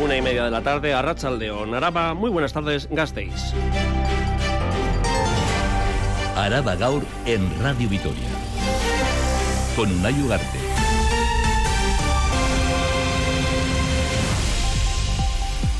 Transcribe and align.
Una 0.00 0.16
y 0.16 0.22
media 0.22 0.44
de 0.44 0.50
la 0.50 0.60
tarde 0.60 0.92
a 0.92 1.02
Rachaldeón, 1.02 1.72
Araba. 1.74 2.14
Muy 2.14 2.28
buenas 2.28 2.52
tardes, 2.52 2.88
Gasteiz. 2.90 3.54
Araba 6.36 6.74
Gaur 6.74 7.04
en 7.26 7.48
Radio 7.62 7.88
Vitoria. 7.88 8.28
Con 9.76 9.92
Unai 9.92 10.20
Ugarte. 10.20 10.63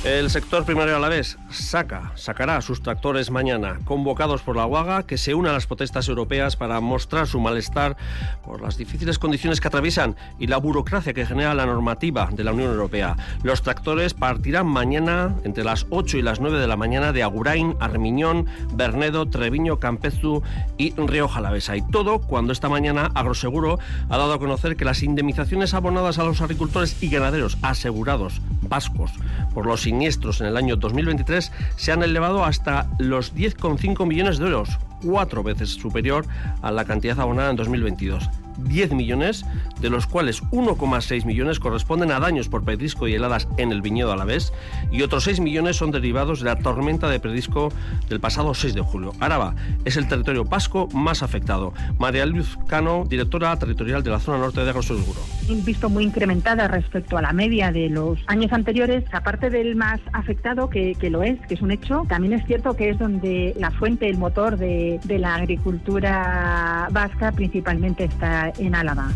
El 0.04 0.28
sector 0.28 0.66
primario 0.66 0.96
a 0.96 0.98
la 0.98 1.08
vez 1.08 1.38
saca, 1.48 2.12
sacará 2.14 2.58
a 2.58 2.60
sus 2.60 2.82
tractores 2.82 3.30
mañana, 3.30 3.78
convocados 3.86 4.42
por 4.42 4.54
la 4.54 4.66
UAGA, 4.66 5.04
que 5.04 5.16
se 5.16 5.32
une 5.32 5.48
a 5.48 5.54
las 5.54 5.66
protestas 5.66 6.08
europeas 6.08 6.56
para 6.56 6.78
mostrar 6.80 7.26
su 7.26 7.40
malestar 7.40 7.96
por 8.44 8.60
las 8.60 8.76
difíciles 8.76 9.18
condiciones 9.18 9.62
que 9.62 9.68
atraviesan 9.68 10.14
y 10.38 10.46
la 10.46 10.58
burocracia 10.58 11.14
que 11.14 11.24
genera 11.24 11.54
la 11.54 11.64
normativa 11.64 12.28
de 12.30 12.44
la 12.44 12.52
Unión 12.52 12.72
Europea. 12.72 13.16
Los 13.42 13.62
tractores 13.62 14.12
partirán 14.12 14.66
mañana 14.66 15.36
entre 15.42 15.64
las 15.64 15.86
8 15.88 16.18
y 16.18 16.22
las 16.22 16.38
9 16.38 16.58
de 16.58 16.66
la 16.66 16.76
mañana 16.76 17.12
de 17.12 17.22
Agurain, 17.22 17.74
Armiñón, 17.80 18.44
Bernedo, 18.74 19.30
Treviño, 19.30 19.78
Campezu 19.78 20.42
y 20.76 20.92
Río 20.96 21.28
Jalavesa. 21.28 21.78
Y 21.78 21.82
todo 21.88 22.18
cuando 22.18 22.52
esta 22.52 22.68
mañana 22.68 23.10
Agroseguro 23.14 23.78
ha 24.10 24.18
dado 24.18 24.34
a 24.34 24.38
conocer 24.38 24.76
que 24.76 24.84
las 24.84 25.02
indemnizaciones 25.02 25.72
abonadas 25.72 26.18
a 26.18 26.24
los 26.24 26.42
agricultores 26.42 27.02
y 27.02 27.08
ganaderos 27.08 27.56
asegurados 27.62 28.42
vascos 28.68 29.10
por 29.54 29.66
los 29.66 29.86
siniestros 29.94 30.40
en 30.40 30.48
el 30.48 30.56
año 30.56 30.74
2023 30.74 31.52
se 31.76 31.92
han 31.92 32.02
elevado 32.02 32.44
hasta 32.44 32.90
los 32.98 33.32
10,5 33.32 34.06
millones 34.06 34.38
de 34.38 34.46
euros, 34.46 34.70
cuatro 35.04 35.44
veces 35.44 35.70
superior 35.70 36.26
a 36.62 36.72
la 36.72 36.84
cantidad 36.84 37.20
abonada 37.20 37.50
en 37.50 37.56
2022. 37.56 38.28
10 38.58 38.92
millones, 38.92 39.44
de 39.80 39.90
los 39.90 40.06
cuales 40.06 40.42
1,6 40.44 41.24
millones 41.24 41.60
corresponden 41.60 42.10
a 42.10 42.20
daños 42.20 42.48
por 42.48 42.64
pedrisco 42.64 43.08
y 43.08 43.14
heladas 43.14 43.48
en 43.58 43.72
el 43.72 43.82
viñedo 43.82 44.12
a 44.12 44.16
la 44.16 44.24
vez, 44.24 44.52
y 44.90 45.02
otros 45.02 45.24
6 45.24 45.40
millones 45.40 45.76
son 45.76 45.90
derivados 45.90 46.40
de 46.40 46.46
la 46.46 46.56
tormenta 46.56 47.08
de 47.08 47.20
pedrisco 47.20 47.72
del 48.08 48.20
pasado 48.20 48.54
6 48.54 48.74
de 48.74 48.80
julio. 48.80 49.12
Araba 49.20 49.54
es 49.84 49.96
el 49.96 50.08
territorio 50.08 50.44
pasco 50.44 50.88
más 50.92 51.22
afectado. 51.22 51.72
María 51.98 52.26
Luz 52.26 52.58
Cano, 52.66 53.04
directora 53.08 53.56
territorial 53.58 54.02
de 54.02 54.10
la 54.10 54.20
zona 54.20 54.38
norte 54.38 54.62
de 54.62 54.70
Agroseguro. 54.70 55.20
Visto 55.64 55.88
muy 55.90 56.04
incrementada 56.04 56.68
respecto 56.68 57.16
a 57.16 57.22
la 57.22 57.32
media 57.32 57.72
de 57.72 57.88
los 57.88 58.18
años 58.26 58.52
anteriores, 58.52 59.04
aparte 59.12 59.50
del 59.50 59.76
más 59.76 60.00
afectado, 60.12 60.68
que, 60.70 60.94
que 60.94 61.10
lo 61.10 61.22
es, 61.22 61.38
que 61.46 61.54
es 61.54 61.62
un 61.62 61.70
hecho, 61.70 62.04
también 62.08 62.34
es 62.34 62.46
cierto 62.46 62.74
que 62.76 62.90
es 62.90 62.98
donde 62.98 63.54
la 63.58 63.70
fuente, 63.70 64.08
el 64.08 64.18
motor 64.18 64.56
de, 64.56 65.00
de 65.04 65.18
la 65.18 65.34
agricultura 65.36 66.88
vasca 66.90 67.32
principalmente 67.32 68.04
está 68.04 68.43
en 68.58 68.74
Álava. 68.74 69.10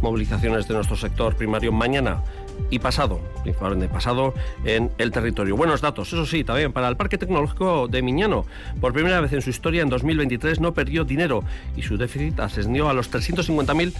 Movilizaciones 0.00 0.68
de 0.68 0.74
nuestro 0.74 0.96
sector 0.96 1.36
primario 1.36 1.72
mañana 1.72 2.22
y 2.70 2.78
pasado, 2.78 3.20
principalmente 3.42 3.88
pasado, 3.88 4.34
en 4.64 4.90
el 4.98 5.10
territorio. 5.10 5.56
Buenos 5.56 5.80
datos, 5.80 6.08
eso 6.08 6.26
sí, 6.26 6.44
también 6.44 6.72
para 6.72 6.88
el 6.88 6.96
Parque 6.96 7.18
Tecnológico 7.18 7.88
de 7.88 8.02
Miñano. 8.02 8.46
Por 8.80 8.92
primera 8.92 9.20
vez 9.20 9.32
en 9.32 9.42
su 9.42 9.50
historia, 9.50 9.82
en 9.82 9.88
2023 9.88 10.60
no 10.60 10.74
perdió 10.74 11.04
dinero 11.04 11.44
y 11.76 11.82
su 11.82 11.96
déficit 11.96 12.40
ascendió 12.40 12.88
a 12.88 12.94
los 12.94 13.12
350.000 13.12 13.92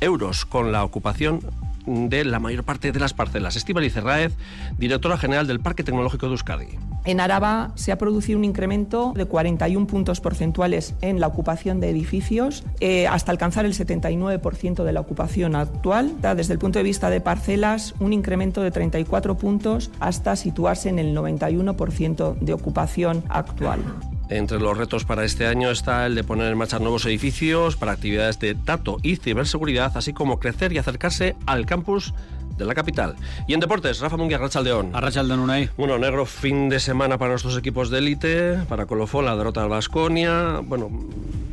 euros 0.00 0.44
con 0.46 0.72
la 0.72 0.84
ocupación 0.84 1.40
de 1.86 2.24
la 2.24 2.38
mayor 2.38 2.64
parte 2.64 2.92
de 2.92 3.00
las 3.00 3.14
parcelas. 3.14 3.56
Estíbaliz 3.56 3.94
Cerraez, 3.94 4.32
directora 4.78 5.18
general 5.18 5.46
del 5.46 5.60
Parque 5.60 5.84
Tecnológico 5.84 6.26
de 6.26 6.32
Euskadi. 6.32 6.78
En 7.04 7.20
Araba 7.20 7.72
se 7.76 7.92
ha 7.92 7.98
producido 7.98 8.38
un 8.38 8.44
incremento 8.44 9.12
de 9.16 9.24
41 9.24 9.86
puntos 9.86 10.20
porcentuales 10.20 10.94
en 11.00 11.18
la 11.18 11.26
ocupación 11.26 11.80
de 11.80 11.90
edificios 11.90 12.64
eh, 12.80 13.06
hasta 13.06 13.32
alcanzar 13.32 13.64
el 13.64 13.74
79% 13.74 14.84
de 14.84 14.92
la 14.92 15.00
ocupación 15.00 15.56
actual. 15.56 16.12
Desde 16.36 16.52
el 16.52 16.58
punto 16.58 16.78
de 16.78 16.82
vista 16.82 17.08
de 17.08 17.20
parcelas, 17.20 17.94
un 18.00 18.12
incremento 18.12 18.62
de 18.62 18.70
34 18.70 19.36
puntos 19.36 19.90
hasta 19.98 20.36
situarse 20.36 20.88
en 20.88 20.98
el 20.98 21.16
91% 21.16 22.38
de 22.38 22.52
ocupación 22.52 23.24
actual. 23.28 23.80
Entre 24.28 24.60
los 24.60 24.78
retos 24.78 25.04
para 25.04 25.24
este 25.24 25.46
año 25.46 25.70
está 25.70 26.06
el 26.06 26.14
de 26.14 26.22
poner 26.22 26.52
en 26.52 26.56
marcha 26.56 26.78
nuevos 26.78 27.04
edificios 27.04 27.76
para 27.76 27.92
actividades 27.92 28.38
de 28.38 28.54
dato 28.54 28.98
y 29.02 29.16
ciberseguridad, 29.16 29.96
así 29.96 30.12
como 30.12 30.38
crecer 30.38 30.72
y 30.72 30.78
acercarse 30.78 31.34
al 31.46 31.66
campus 31.66 32.14
de 32.60 32.66
la 32.66 32.74
capital. 32.74 33.16
Y 33.48 33.54
en 33.54 33.60
deportes, 33.60 33.98
Rafa 34.00 34.16
Munguía, 34.16 34.36
Arrachaldeón. 34.36 34.94
Arrachaldeón 34.94 35.40
Unai. 35.40 35.70
Bueno, 35.76 35.98
negro 35.98 36.26
fin 36.26 36.68
de 36.68 36.78
semana 36.78 37.18
para 37.18 37.30
nuestros 37.30 37.56
equipos 37.56 37.90
de 37.90 37.98
élite, 37.98 38.58
para 38.68 38.86
Colofón 38.86 39.24
la 39.24 39.36
derrota 39.36 39.62
al 39.62 39.68
Vasconia, 39.68 40.60
bueno, 40.62 40.90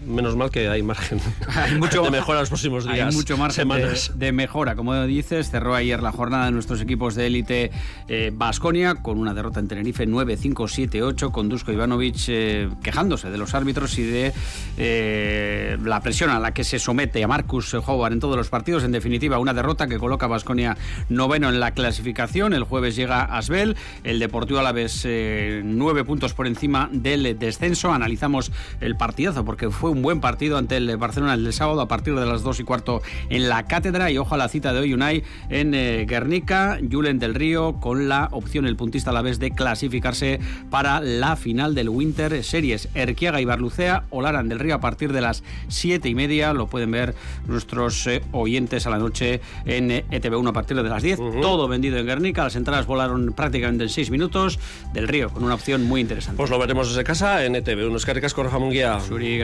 menos 0.07 0.35
mal 0.35 0.49
que 0.49 0.67
hay 0.69 0.81
margen 0.81 1.19
hay 1.55 1.75
mucho, 1.75 2.01
de 2.03 2.11
mejora 2.11 2.39
los 2.39 2.49
próximos 2.49 2.85
días. 2.85 3.09
Hay 3.09 3.15
mucho 3.15 3.37
margen 3.37 3.67
de, 3.67 3.99
de, 4.15 4.31
mejora, 4.31 4.75
como 4.75 4.95
dices. 5.05 5.49
Cerró 5.49 5.75
ayer 5.75 6.01
la 6.01 6.11
jornada 6.11 6.45
de 6.45 6.51
nuestros 6.51 6.81
equipos 6.81 7.15
de 7.15 7.27
élite 7.27 7.71
Vasconia 8.33 8.91
eh, 8.91 9.01
con 9.01 9.19
una 9.19 9.33
derrota 9.33 9.59
en 9.59 9.67
Tenerife 9.67 10.07
9-5-7-8 10.07 11.31
con 11.31 11.49
Dusko 11.49 11.71
Ivanovic 11.71 12.17
eh, 12.29 12.69
quejándose 12.81 13.29
de 13.29 13.37
los 13.37 13.53
árbitros 13.53 13.97
y 13.99 14.03
de 14.03 14.33
eh, 14.77 15.77
la 15.83 16.01
presión 16.01 16.29
a 16.29 16.39
la 16.39 16.53
que 16.53 16.63
se 16.63 16.79
somete 16.79 17.23
a 17.23 17.27
Marcus 17.27 17.73
Howard 17.73 18.13
en 18.13 18.19
todos 18.19 18.37
los 18.37 18.49
partidos. 18.49 18.83
En 18.83 18.91
definitiva, 18.91 19.39
una 19.39 19.53
derrota 19.53 19.87
que 19.87 19.97
coloca 19.97 20.25
a 20.25 20.29
Vasconia 20.29 20.77
noveno 21.09 21.49
en 21.49 21.59
la 21.59 21.71
clasificación. 21.71 22.53
El 22.53 22.63
jueves 22.63 22.95
llega 22.95 23.23
Asbel, 23.23 23.75
el 24.03 24.19
Deportivo 24.19 24.59
Alavés 24.59 25.03
eh, 25.05 25.61
nueve 25.63 26.03
puntos 26.03 26.33
por 26.33 26.47
encima 26.47 26.89
del 26.91 27.37
descenso. 27.37 27.91
Analizamos 27.91 28.51
el 28.81 28.95
partidazo 28.95 29.45
porque 29.45 29.69
fue 29.69 29.89
un 29.89 30.01
buen 30.01 30.21
partido 30.21 30.57
ante 30.57 30.77
el 30.77 30.97
Barcelona 30.97 31.33
el 31.33 31.51
sábado 31.53 31.81
a 31.81 31.87
partir 31.87 32.15
de 32.15 32.25
las 32.25 32.43
dos 32.43 32.59
y 32.59 32.63
cuarto 32.63 33.01
en 33.29 33.49
la 33.49 33.63
cátedra. 33.63 34.11
Y 34.11 34.17
ojo 34.17 34.35
a 34.35 34.37
la 34.37 34.49
cita 34.49 34.73
de 34.73 34.79
hoy, 34.79 34.93
Unai, 34.93 35.23
en 35.49 35.73
eh, 35.73 36.05
Guernica, 36.07 36.79
Julen 36.89 37.19
del 37.19 37.35
Río 37.35 37.79
con 37.79 38.09
la 38.09 38.29
opción, 38.31 38.65
el 38.65 38.75
puntista 38.75 39.11
a 39.11 39.13
la 39.13 39.21
vez, 39.21 39.39
de 39.39 39.51
clasificarse 39.51 40.39
para 40.69 40.99
la 41.01 41.35
final 41.35 41.75
del 41.75 41.89
Winter 41.89 42.43
Series. 42.43 42.89
Erquiaga 42.93 43.41
y 43.41 43.45
Barlucea, 43.45 44.03
Olaran 44.09 44.49
del 44.49 44.59
Río 44.59 44.75
a 44.75 44.81
partir 44.81 45.13
de 45.13 45.21
las 45.21 45.43
siete 45.67 46.09
y 46.09 46.15
media. 46.15 46.53
Lo 46.53 46.67
pueden 46.67 46.91
ver 46.91 47.15
nuestros 47.47 48.07
eh, 48.07 48.21
oyentes 48.31 48.87
a 48.87 48.89
la 48.89 48.99
noche 48.99 49.41
en 49.65 49.91
eh, 49.91 50.05
ETV1 50.11 50.49
a 50.49 50.53
partir 50.53 50.77
de 50.77 50.83
las 50.89 51.03
10. 51.03 51.19
Uh 51.19 51.23
-huh. 51.23 51.41
Todo 51.41 51.67
vendido 51.67 51.97
en 51.97 52.05
Guernica. 52.05 52.43
Las 52.43 52.55
entradas 52.55 52.85
volaron 52.85 53.33
prácticamente 53.33 53.83
en 53.83 53.89
6 53.89 54.11
minutos 54.11 54.59
del 54.93 55.07
Río, 55.07 55.29
con 55.29 55.43
una 55.43 55.55
opción 55.55 55.83
muy 55.83 56.01
interesante. 56.01 56.37
Pues 56.37 56.49
lo 56.49 56.59
veremos 56.59 56.89
desde 56.89 57.03
casa 57.03 57.43
en 57.45 57.55
ETV. 57.55 57.87
Unos 57.87 58.05
caricas 58.05 58.33
con 58.33 58.45
Rafa 58.45 58.59
Munguía. 58.59 58.99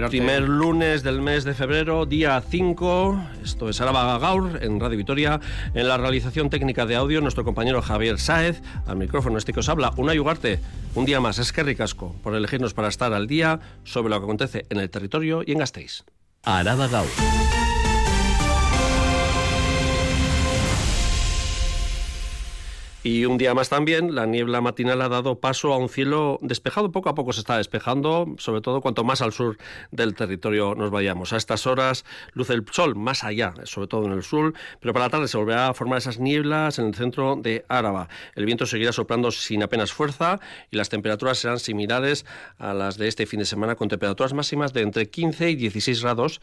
Primer 0.10 0.44
lunes 0.44 1.04
del 1.04 1.22
mes 1.22 1.44
de 1.44 1.54
febrero, 1.54 2.06
día 2.06 2.42
5. 2.48 3.20
Esto 3.44 3.70
es 3.70 3.82
Araba 3.82 4.18
Gaur 4.20 4.60
en 4.62 4.80
Radio 4.80 4.98
Vitoria. 4.98 5.40
En 5.74 5.88
la 5.88 5.98
realización 5.98 6.50
técnica 6.50 6.86
de 6.86 6.96
audio, 6.96 7.22
nuestro 7.22 7.44
compañero 7.44 7.82
Javier 7.82 8.20
Sáez. 8.20 8.62
Al 8.86 8.98
micrófono 8.98 9.38
este 9.38 9.54
que 9.54 9.60
os 9.60 9.70
habla, 9.70 9.94
Una 9.98 10.14
Ugarte. 10.14 10.60
Un 10.96 11.06
día 11.06 11.20
más, 11.20 11.40
es 11.40 11.52
que 11.52 11.64
ricasco 11.64 12.16
por 12.24 12.36
elegirnos 12.36 12.74
para 12.74 12.88
estar 12.88 13.14
al 13.14 13.28
día 13.28 13.60
sobre 13.84 14.10
lo 14.10 14.20
que 14.20 14.24
acontece 14.26 14.66
en 14.70 14.80
el 14.80 14.90
territorio 14.90 15.44
y 15.46 15.52
en 15.52 15.60
Gasteiz. 15.60 16.04
Araba 16.44 16.88
Gaur. 16.88 17.08
Y 23.06 23.26
un 23.26 23.38
día 23.38 23.54
más 23.54 23.68
también, 23.68 24.16
la 24.16 24.26
niebla 24.26 24.62
matinal 24.62 25.02
ha 25.02 25.10
dado 25.10 25.38
paso 25.38 25.74
a 25.74 25.78
un 25.78 25.90
cielo 25.90 26.40
despejado. 26.42 26.90
Poco 26.94 27.10
a 27.10 27.16
poco 27.16 27.34
se 27.34 27.42
está 27.42 27.58
despejando, 27.58 28.34
sobre 28.38 28.62
todo 28.62 28.80
cuanto 28.80 29.04
más 29.04 29.22
al 29.22 29.34
sur 29.34 29.58
del 29.92 30.16
territorio 30.16 30.74
nos 30.74 30.90
vayamos. 30.90 31.34
A 31.34 31.36
estas 31.36 31.68
horas 31.68 32.06
luce 32.32 32.54
el 32.54 32.64
sol 32.72 32.96
más 32.96 33.26
allá, 33.26 33.56
sobre 33.66 33.88
todo 33.88 34.06
en 34.06 34.14
el 34.14 34.24
sur, 34.24 34.54
pero 34.80 34.94
para 34.94 35.08
la 35.08 35.10
tarde 35.10 35.28
se 35.28 35.36
volverá 35.36 35.68
a 35.68 35.74
formar 35.74 35.98
esas 35.98 36.18
nieblas 36.18 36.80
en 36.80 36.86
el 36.86 36.96
centro 36.96 37.36
de 37.36 37.66
Áraba. 37.68 38.08
El 38.36 38.46
viento 38.46 38.66
seguirá 38.66 38.94
soplando 38.94 39.32
sin 39.32 39.64
apenas 39.64 39.92
fuerza 39.92 40.40
y 40.72 40.78
las 40.78 40.88
temperaturas 40.88 41.38
serán 41.38 41.60
similares 41.60 42.26
a 42.58 42.74
las 42.74 42.96
de 42.98 43.10
este 43.10 43.26
fin 43.26 43.40
de 43.40 43.46
semana, 43.46 43.76
con 43.76 43.90
temperaturas 43.90 44.32
máximas 44.32 44.72
de 44.72 44.82
entre 44.82 45.10
15 45.10 45.50
y 45.50 45.56
16 45.58 46.04
grados. 46.04 46.40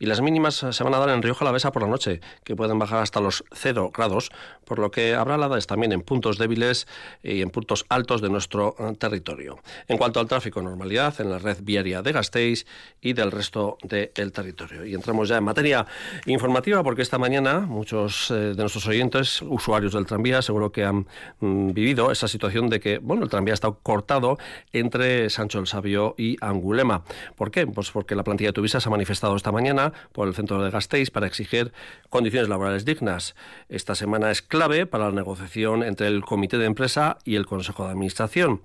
Y 0.00 0.06
las 0.06 0.20
mínimas 0.20 0.56
se 0.56 0.82
van 0.82 0.92
a 0.92 0.98
dar 0.98 1.10
en 1.10 1.22
Río 1.22 1.36
Jalavesa 1.36 1.70
por 1.70 1.82
la 1.82 1.88
noche, 1.88 2.20
que 2.42 2.56
pueden 2.56 2.80
bajar 2.80 3.00
hasta 3.00 3.20
los 3.20 3.44
0 3.52 3.92
grados, 3.94 4.32
por 4.64 4.80
lo 4.80 4.90
que 4.90 5.14
habrá 5.14 5.36
heladas 5.36 5.68
también 5.68 5.92
en 5.92 5.99
puntos 6.02 6.38
débiles 6.38 6.86
y 7.22 7.42
en 7.42 7.50
puntos 7.50 7.84
altos 7.88 8.20
de 8.20 8.28
nuestro 8.28 8.74
territorio. 8.98 9.58
En 9.88 9.98
cuanto 9.98 10.20
al 10.20 10.26
tráfico, 10.26 10.62
normalidad 10.62 11.20
en 11.20 11.30
la 11.30 11.38
red 11.38 11.58
viaria 11.62 12.02
de 12.02 12.12
Gasteiz 12.12 12.66
y 13.00 13.12
del 13.12 13.30
resto 13.30 13.78
del 13.82 14.32
territorio. 14.32 14.84
Y 14.84 14.94
entramos 14.94 15.28
ya 15.28 15.36
en 15.36 15.44
materia 15.44 15.86
informativa 16.26 16.82
porque 16.82 17.02
esta 17.02 17.18
mañana 17.18 17.60
muchos 17.60 18.30
eh, 18.30 18.34
de 18.34 18.56
nuestros 18.56 18.86
oyentes, 18.86 19.42
usuarios 19.42 19.92
del 19.92 20.06
tranvía, 20.06 20.42
seguro 20.42 20.72
que 20.72 20.84
han 20.84 21.06
mm, 21.40 21.72
vivido 21.72 22.10
esa 22.10 22.28
situación 22.28 22.68
de 22.68 22.80
que, 22.80 22.98
bueno, 22.98 23.22
el 23.22 23.30
tranvía 23.30 23.54
está 23.54 23.70
cortado 23.70 24.38
entre 24.72 25.30
Sancho 25.30 25.58
el 25.58 25.66
Sabio 25.66 26.14
y 26.18 26.36
Angulema. 26.40 27.04
¿Por 27.36 27.50
qué? 27.50 27.66
Pues 27.66 27.90
porque 27.90 28.14
la 28.14 28.24
plantilla 28.24 28.48
de 28.48 28.52
Tuvisa 28.54 28.80
se 28.80 28.88
ha 28.88 28.90
manifestado 28.90 29.36
esta 29.36 29.52
mañana 29.52 29.92
por 30.12 30.28
el 30.28 30.34
centro 30.34 30.62
de 30.62 30.70
Gasteiz 30.70 31.10
para 31.10 31.26
exigir 31.26 31.72
condiciones 32.08 32.48
laborales 32.48 32.84
dignas. 32.84 33.34
Esta 33.68 33.94
semana 33.94 34.30
es 34.30 34.42
clave 34.42 34.86
para 34.86 35.06
la 35.06 35.12
negociación 35.12 35.82
entre 35.90 36.06
el 36.06 36.24
comité 36.24 36.56
de 36.56 36.64
empresa 36.64 37.18
y 37.24 37.36
el 37.36 37.46
consejo 37.46 37.84
de 37.84 37.90
administración. 37.90 38.62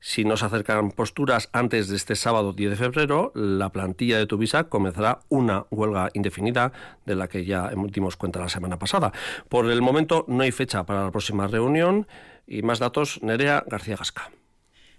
Si 0.00 0.24
no 0.24 0.36
se 0.36 0.44
acercan 0.44 0.92
posturas 0.92 1.48
antes 1.52 1.88
de 1.88 1.96
este 1.96 2.14
sábado 2.14 2.52
10 2.52 2.70
de 2.70 2.76
febrero, 2.76 3.32
la 3.34 3.70
plantilla 3.70 4.18
de 4.18 4.26
Tuvisa 4.26 4.64
comenzará 4.64 5.20
una 5.28 5.66
huelga 5.70 6.10
indefinida 6.14 6.72
de 7.04 7.16
la 7.16 7.26
que 7.28 7.44
ya 7.44 7.70
dimos 7.90 8.16
cuenta 8.16 8.38
la 8.38 8.48
semana 8.48 8.78
pasada. 8.78 9.12
Por 9.48 9.68
el 9.70 9.82
momento 9.82 10.24
no 10.28 10.42
hay 10.42 10.52
fecha 10.52 10.84
para 10.86 11.04
la 11.04 11.10
próxima 11.10 11.46
reunión 11.48 12.06
Y 12.46 12.62
más 12.62 12.78
datos, 12.78 13.22
Nerea 13.22 13.62
García 13.66 13.96
Gasca. 13.96 14.30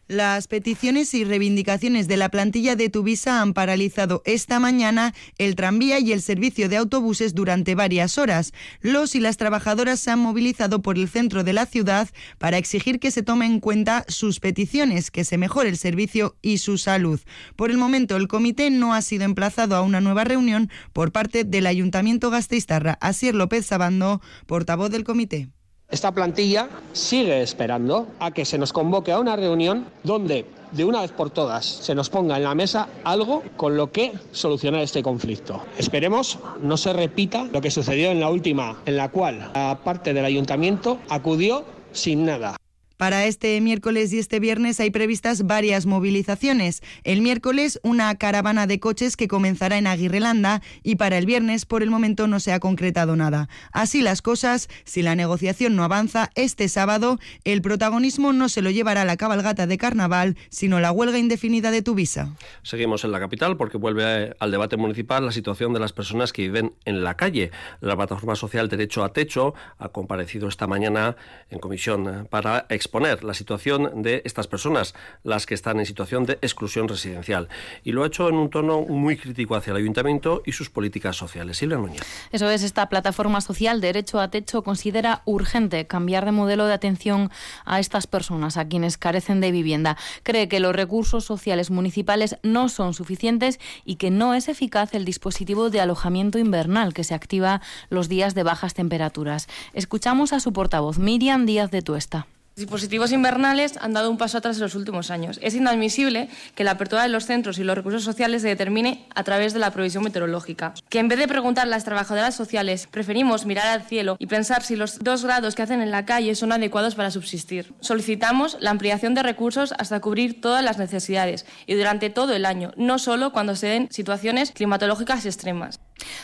Las 0.09 0.47
peticiones 0.47 1.13
y 1.13 1.23
reivindicaciones 1.23 2.07
de 2.07 2.17
la 2.17 2.29
plantilla 2.29 2.75
de 2.75 2.89
Tuvisa 2.89 3.43
han 3.43 3.53
paralizado 3.53 4.23
esta 4.25 4.59
mañana 4.59 5.13
el 5.37 5.53
tranvía 5.53 5.99
y 5.99 6.13
el 6.13 6.23
servicio 6.23 6.67
de 6.67 6.77
autobuses 6.77 7.35
durante 7.35 7.75
varias 7.75 8.17
horas. 8.17 8.51
Los 8.81 9.13
y 9.13 9.19
las 9.19 9.37
trabajadoras 9.37 9.99
se 9.99 10.09
han 10.09 10.17
movilizado 10.17 10.81
por 10.81 10.97
el 10.97 11.09
centro 11.09 11.43
de 11.43 11.53
la 11.53 11.67
ciudad 11.67 12.09
para 12.39 12.57
exigir 12.57 12.99
que 12.99 13.11
se 13.11 13.21
tomen 13.21 13.51
en 13.51 13.59
cuenta 13.59 14.03
sus 14.07 14.39
peticiones, 14.39 15.11
que 15.11 15.23
se 15.23 15.37
mejore 15.37 15.69
el 15.69 15.77
servicio 15.77 16.35
y 16.41 16.57
su 16.57 16.79
salud. 16.79 17.19
Por 17.55 17.69
el 17.69 17.77
momento, 17.77 18.17
el 18.17 18.27
comité 18.27 18.71
no 18.71 18.95
ha 18.95 19.03
sido 19.03 19.25
emplazado 19.25 19.75
a 19.75 19.83
una 19.83 20.01
nueva 20.01 20.23
reunión 20.23 20.71
por 20.91 21.11
parte 21.11 21.43
del 21.43 21.67
Ayuntamiento 21.67 22.31
Gasteiztarra. 22.31 22.97
Asier 22.99 23.35
López 23.35 23.67
Sabando, 23.67 24.23
portavoz 24.47 24.89
del 24.89 25.03
comité. 25.03 25.49
Esta 25.91 26.11
plantilla 26.11 26.69
sigue 26.93 27.41
esperando 27.41 28.07
a 28.19 28.29
que 28.29 28.45
se 28.45 28.59
nos 28.59 28.73
convoque 28.73 29.11
a 29.11 29.19
una 29.19 29.35
reunión 29.35 29.87
donde 30.03 30.45
de 30.71 30.85
una 30.85 31.01
vez 31.01 31.11
por 31.11 31.31
todas 31.31 31.65
se 31.65 31.95
nos 31.95 32.11
ponga 32.11 32.37
en 32.37 32.43
la 32.43 32.53
mesa 32.53 32.87
algo 33.03 33.41
con 33.57 33.75
lo 33.75 33.91
que 33.91 34.13
solucionar 34.31 34.81
este 34.81 35.01
conflicto. 35.01 35.63
Esperemos 35.79 36.37
no 36.61 36.77
se 36.77 36.93
repita 36.93 37.45
lo 37.45 37.59
que 37.59 37.71
sucedió 37.71 38.11
en 38.11 38.19
la 38.19 38.29
última, 38.29 38.77
en 38.85 38.97
la 38.97 39.09
cual 39.09 39.51
la 39.55 39.79
parte 39.83 40.13
del 40.13 40.25
ayuntamiento 40.25 40.99
acudió 41.09 41.65
sin 41.91 42.23
nada. 42.23 42.58
Para 42.99 43.23
este 43.27 43.61
miércoles 43.61 44.11
y 44.11 44.19
este 44.19 44.41
viernes 44.41 44.77
hay 44.81 44.91
previstas 44.91 45.43
varias 45.47 45.85
movilizaciones. 45.85 46.83
El 47.05 47.21
miércoles 47.21 47.79
una 47.81 48.13
caravana 48.15 48.67
de 48.67 48.81
coches 48.81 49.15
que 49.15 49.29
comenzará 49.29 49.77
en 49.77 49.87
Aguirrelanda 49.87 50.61
y 50.83 50.97
para 50.97 51.17
el 51.17 51.25
viernes 51.25 51.65
por 51.65 51.81
el 51.81 51.91
momento 51.91 52.27
no 52.27 52.41
se 52.41 52.51
ha 52.51 52.59
concretado 52.59 53.15
nada. 53.15 53.47
Así 53.71 54.01
las 54.01 54.21
cosas, 54.21 54.67
si 54.83 55.01
la 55.01 55.15
negociación 55.15 55.77
no 55.77 55.85
avanza, 55.85 56.29
este 56.35 56.67
sábado 56.67 57.19
el 57.45 57.61
protagonismo 57.61 58.33
no 58.33 58.49
se 58.49 58.61
lo 58.61 58.69
llevará 58.69 59.05
la 59.05 59.15
cabalgata 59.15 59.65
de 59.65 59.77
carnaval, 59.77 60.35
sino 60.49 60.81
la 60.81 60.91
huelga 60.91 61.19
indefinida 61.19 61.71
de 61.71 61.81
Tuvisa. 61.81 62.35
Seguimos 62.63 63.05
en 63.05 63.13
la 63.13 63.21
capital 63.21 63.55
porque 63.55 63.77
vuelve 63.77 64.35
al 64.41 64.51
debate 64.51 64.75
municipal 64.75 65.25
la 65.25 65.31
situación 65.31 65.71
de 65.71 65.79
las 65.79 65.93
personas 65.93 66.33
que 66.33 66.41
viven 66.41 66.73
en 66.83 67.05
la 67.05 67.15
calle. 67.15 67.51
La 67.79 67.95
plataforma 67.95 68.35
social 68.35 68.67
Derecho 68.67 69.05
a 69.05 69.13
Techo 69.13 69.53
ha 69.77 69.87
comparecido 69.87 70.49
esta 70.49 70.67
mañana 70.67 71.15
en 71.49 71.59
comisión 71.59 72.27
para 72.29 72.65
exponer 72.89 73.23
la 73.23 73.35
situación 73.35 74.01
de 74.01 74.23
estas 74.25 74.47
personas, 74.47 74.95
las 75.23 75.45
que 75.45 75.53
están 75.53 75.79
en 75.79 75.85
situación 75.85 76.25
de 76.25 76.39
exclusión 76.41 76.87
residencial. 76.87 77.47
Y 77.83 77.91
lo 77.91 78.03
ha 78.03 78.07
hecho 78.07 78.27
en 78.27 78.35
un 78.35 78.49
tono 78.49 78.81
muy 78.81 79.15
crítico 79.15 79.55
hacia 79.55 79.71
el 79.71 79.77
ayuntamiento 79.77 80.41
y 80.43 80.53
sus 80.53 80.71
políticas 80.71 81.15
sociales. 81.15 81.57
Silvia 81.57 81.77
Núñez. 81.77 82.01
Eso 82.31 82.49
es, 82.49 82.63
esta 82.63 82.89
plataforma 82.89 83.41
social 83.41 83.79
Derecho 83.79 84.19
a 84.19 84.31
Techo 84.31 84.63
considera 84.63 85.21
urgente 85.25 85.85
cambiar 85.85 86.25
de 86.25 86.31
modelo 86.31 86.65
de 86.65 86.73
atención 86.73 87.29
a 87.63 87.79
estas 87.79 88.07
personas, 88.07 88.57
a 88.57 88.67
quienes 88.67 88.97
carecen 88.97 89.39
de 89.39 89.51
vivienda. 89.51 89.95
Cree 90.23 90.47
que 90.47 90.59
los 90.59 90.75
recursos 90.75 91.25
sociales 91.25 91.69
municipales 91.69 92.37
no 92.41 92.69
son 92.69 92.95
suficientes 92.95 93.59
y 93.85 93.97
que 93.97 94.09
no 94.09 94.33
es 94.33 94.49
eficaz 94.49 94.95
el 94.95 95.05
dispositivo 95.05 95.69
de 95.69 95.79
alojamiento 95.79 96.39
invernal 96.39 96.95
que 96.95 97.03
se 97.03 97.13
activa 97.13 97.61
los 97.89 98.09
días 98.09 98.33
de 98.33 98.41
bajas 98.41 98.73
temperaturas. 98.73 99.47
Escuchamos 99.73 100.33
a 100.33 100.39
su 100.39 100.53
portavoz, 100.53 100.97
Miriam 100.97 101.45
Díaz 101.45 101.69
de 101.69 101.83
Tuesta 101.83 102.25
dispositivos 102.59 103.11
invernales 103.11 103.77
han 103.81 103.93
dado 103.93 104.11
un 104.11 104.17
paso 104.17 104.37
atrás 104.37 104.57
en 104.57 104.63
los 104.63 104.75
últimos 104.75 105.09
años. 105.09 105.39
Es 105.41 105.55
inadmisible 105.55 106.29
que 106.55 106.63
la 106.63 106.71
apertura 106.71 107.03
de 107.03 107.09
los 107.09 107.25
centros 107.25 107.57
y 107.57 107.63
los 107.63 107.75
recursos 107.75 108.03
sociales 108.03 108.41
se 108.41 108.49
determine 108.49 109.05
a 109.15 109.23
través 109.23 109.53
de 109.53 109.59
la 109.59 109.71
provisión 109.71 110.03
meteorológica. 110.03 110.73
Que 110.89 110.99
en 110.99 111.07
vez 111.07 111.17
de 111.19 111.27
preguntar 111.27 111.65
a 111.65 111.69
las 111.69 111.85
trabajadoras 111.85 112.35
sociales, 112.35 112.87
preferimos 112.91 113.45
mirar 113.45 113.67
al 113.67 113.83
cielo 113.83 114.15
y 114.19 114.27
pensar 114.27 114.63
si 114.63 114.75
los 114.75 114.99
dos 114.99 115.23
grados 115.23 115.55
que 115.55 115.63
hacen 115.63 115.81
en 115.81 115.91
la 115.91 116.05
calle 116.05 116.35
son 116.35 116.51
adecuados 116.51 116.95
para 116.95 117.11
subsistir. 117.11 117.73
Solicitamos 117.79 118.57
la 118.59 118.71
ampliación 118.71 119.15
de 119.15 119.23
recursos 119.23 119.73
hasta 119.77 119.99
cubrir 119.99 120.41
todas 120.41 120.63
las 120.63 120.77
necesidades 120.77 121.45
y 121.65 121.75
durante 121.75 122.09
todo 122.09 122.33
el 122.33 122.45
año, 122.45 122.71
no 122.75 122.99
solo 122.99 123.31
cuando 123.31 123.55
se 123.55 123.67
den 123.67 123.87
situaciones 123.91 124.51
climatológicas 124.51 125.25
extremas. 125.25 125.79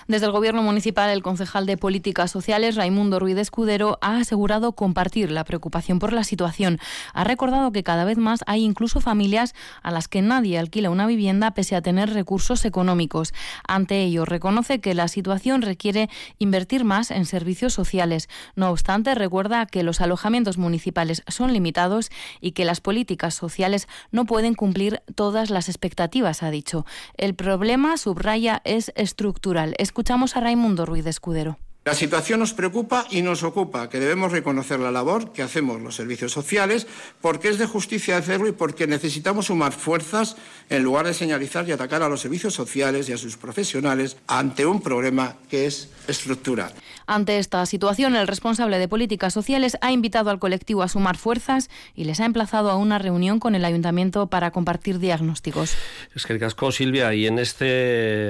Desde 0.07 0.25
el 0.25 0.31
Gobierno 0.31 0.63
Municipal, 0.63 1.09
el 1.09 1.23
concejal 1.23 1.65
de 1.65 1.77
Políticas 1.77 2.31
Sociales, 2.31 2.75
Raimundo 2.75 3.19
Ruiz 3.19 3.37
Escudero, 3.37 3.97
ha 4.01 4.17
asegurado 4.17 4.73
compartir 4.73 5.31
la 5.31 5.43
preocupación 5.43 5.99
por 5.99 6.13
la 6.13 6.23
situación. 6.23 6.79
Ha 7.13 7.23
recordado 7.23 7.71
que 7.71 7.83
cada 7.83 8.05
vez 8.05 8.17
más 8.17 8.41
hay 8.47 8.63
incluso 8.63 9.01
familias 9.01 9.53
a 9.81 9.91
las 9.91 10.07
que 10.07 10.21
nadie 10.21 10.59
alquila 10.59 10.89
una 10.89 11.07
vivienda 11.07 11.51
pese 11.51 11.75
a 11.75 11.81
tener 11.81 12.13
recursos 12.13 12.65
económicos. 12.65 13.33
Ante 13.67 14.03
ello, 14.03 14.25
reconoce 14.25 14.79
que 14.79 14.93
la 14.93 15.07
situación 15.07 15.61
requiere 15.61 16.09
invertir 16.39 16.85
más 16.85 17.11
en 17.11 17.25
servicios 17.25 17.73
sociales. 17.73 18.29
No 18.55 18.69
obstante, 18.69 19.15
recuerda 19.15 19.65
que 19.65 19.83
los 19.83 20.01
alojamientos 20.01 20.57
municipales 20.57 21.23
son 21.27 21.53
limitados 21.53 22.09
y 22.41 22.51
que 22.51 22.65
las 22.65 22.81
políticas 22.81 23.33
sociales 23.33 23.87
no 24.11 24.25
pueden 24.25 24.53
cumplir 24.53 25.01
todas 25.15 25.49
las 25.49 25.69
expectativas, 25.69 26.43
ha 26.43 26.51
dicho. 26.51 26.85
El 27.17 27.35
problema, 27.35 27.97
subraya, 27.97 28.61
es 28.63 28.91
estructural. 28.95 29.64
Escuchamos 29.77 30.35
a 30.37 30.41
Raimundo 30.41 30.85
Ruiz 30.85 31.05
Escudero. 31.07 31.57
La 31.85 31.93
situación 31.93 32.39
nos 32.39 32.53
preocupa 32.53 33.05
y 33.11 33.21
nos 33.21 33.43
ocupa, 33.43 33.89
que 33.89 33.99
debemos 33.99 34.31
reconocer 34.31 34.79
la 34.79 34.89
labor 34.89 35.33
que 35.33 35.43
hacemos 35.43 35.79
los 35.79 35.95
servicios 35.95 36.31
sociales, 36.31 36.87
porque 37.21 37.47
es 37.47 37.59
de 37.59 37.67
justicia 37.67 38.17
hacerlo 38.17 38.47
y 38.47 38.53
porque 38.53 38.87
necesitamos 38.87 39.45
sumar 39.45 39.71
fuerzas 39.71 40.35
en 40.69 40.81
lugar 40.81 41.05
de 41.05 41.13
señalizar 41.13 41.69
y 41.69 41.73
atacar 41.73 42.01
a 42.01 42.09
los 42.09 42.21
servicios 42.21 42.55
sociales 42.55 43.07
y 43.07 43.13
a 43.13 43.19
sus 43.19 43.37
profesionales 43.37 44.17
ante 44.25 44.65
un 44.65 44.81
problema 44.81 45.35
que 45.47 45.67
es 45.67 45.89
estructural. 46.07 46.73
Ante 47.07 47.37
esta 47.37 47.65
situación, 47.65 48.15
el 48.15 48.27
responsable 48.27 48.79
de 48.79 48.87
políticas 48.87 49.33
sociales 49.33 49.77
ha 49.81 49.91
invitado 49.91 50.29
al 50.29 50.39
colectivo 50.39 50.81
a 50.81 50.87
sumar 50.87 51.17
fuerzas 51.17 51.69
y 51.93 52.05
les 52.05 52.19
ha 52.19 52.25
emplazado 52.25 52.71
a 52.71 52.77
una 52.77 52.97
reunión 52.97 53.39
con 53.39 53.53
el 53.53 53.63
ayuntamiento 53.63 54.27
para 54.27 54.51
compartir 54.51 54.99
diagnósticos. 54.99 55.75
Es 56.15 56.25
que 56.25 56.33
el 56.33 56.39
casco, 56.39 56.71
Silvia, 56.71 57.13
y 57.13 57.27
en 57.27 57.37
este 57.37 57.65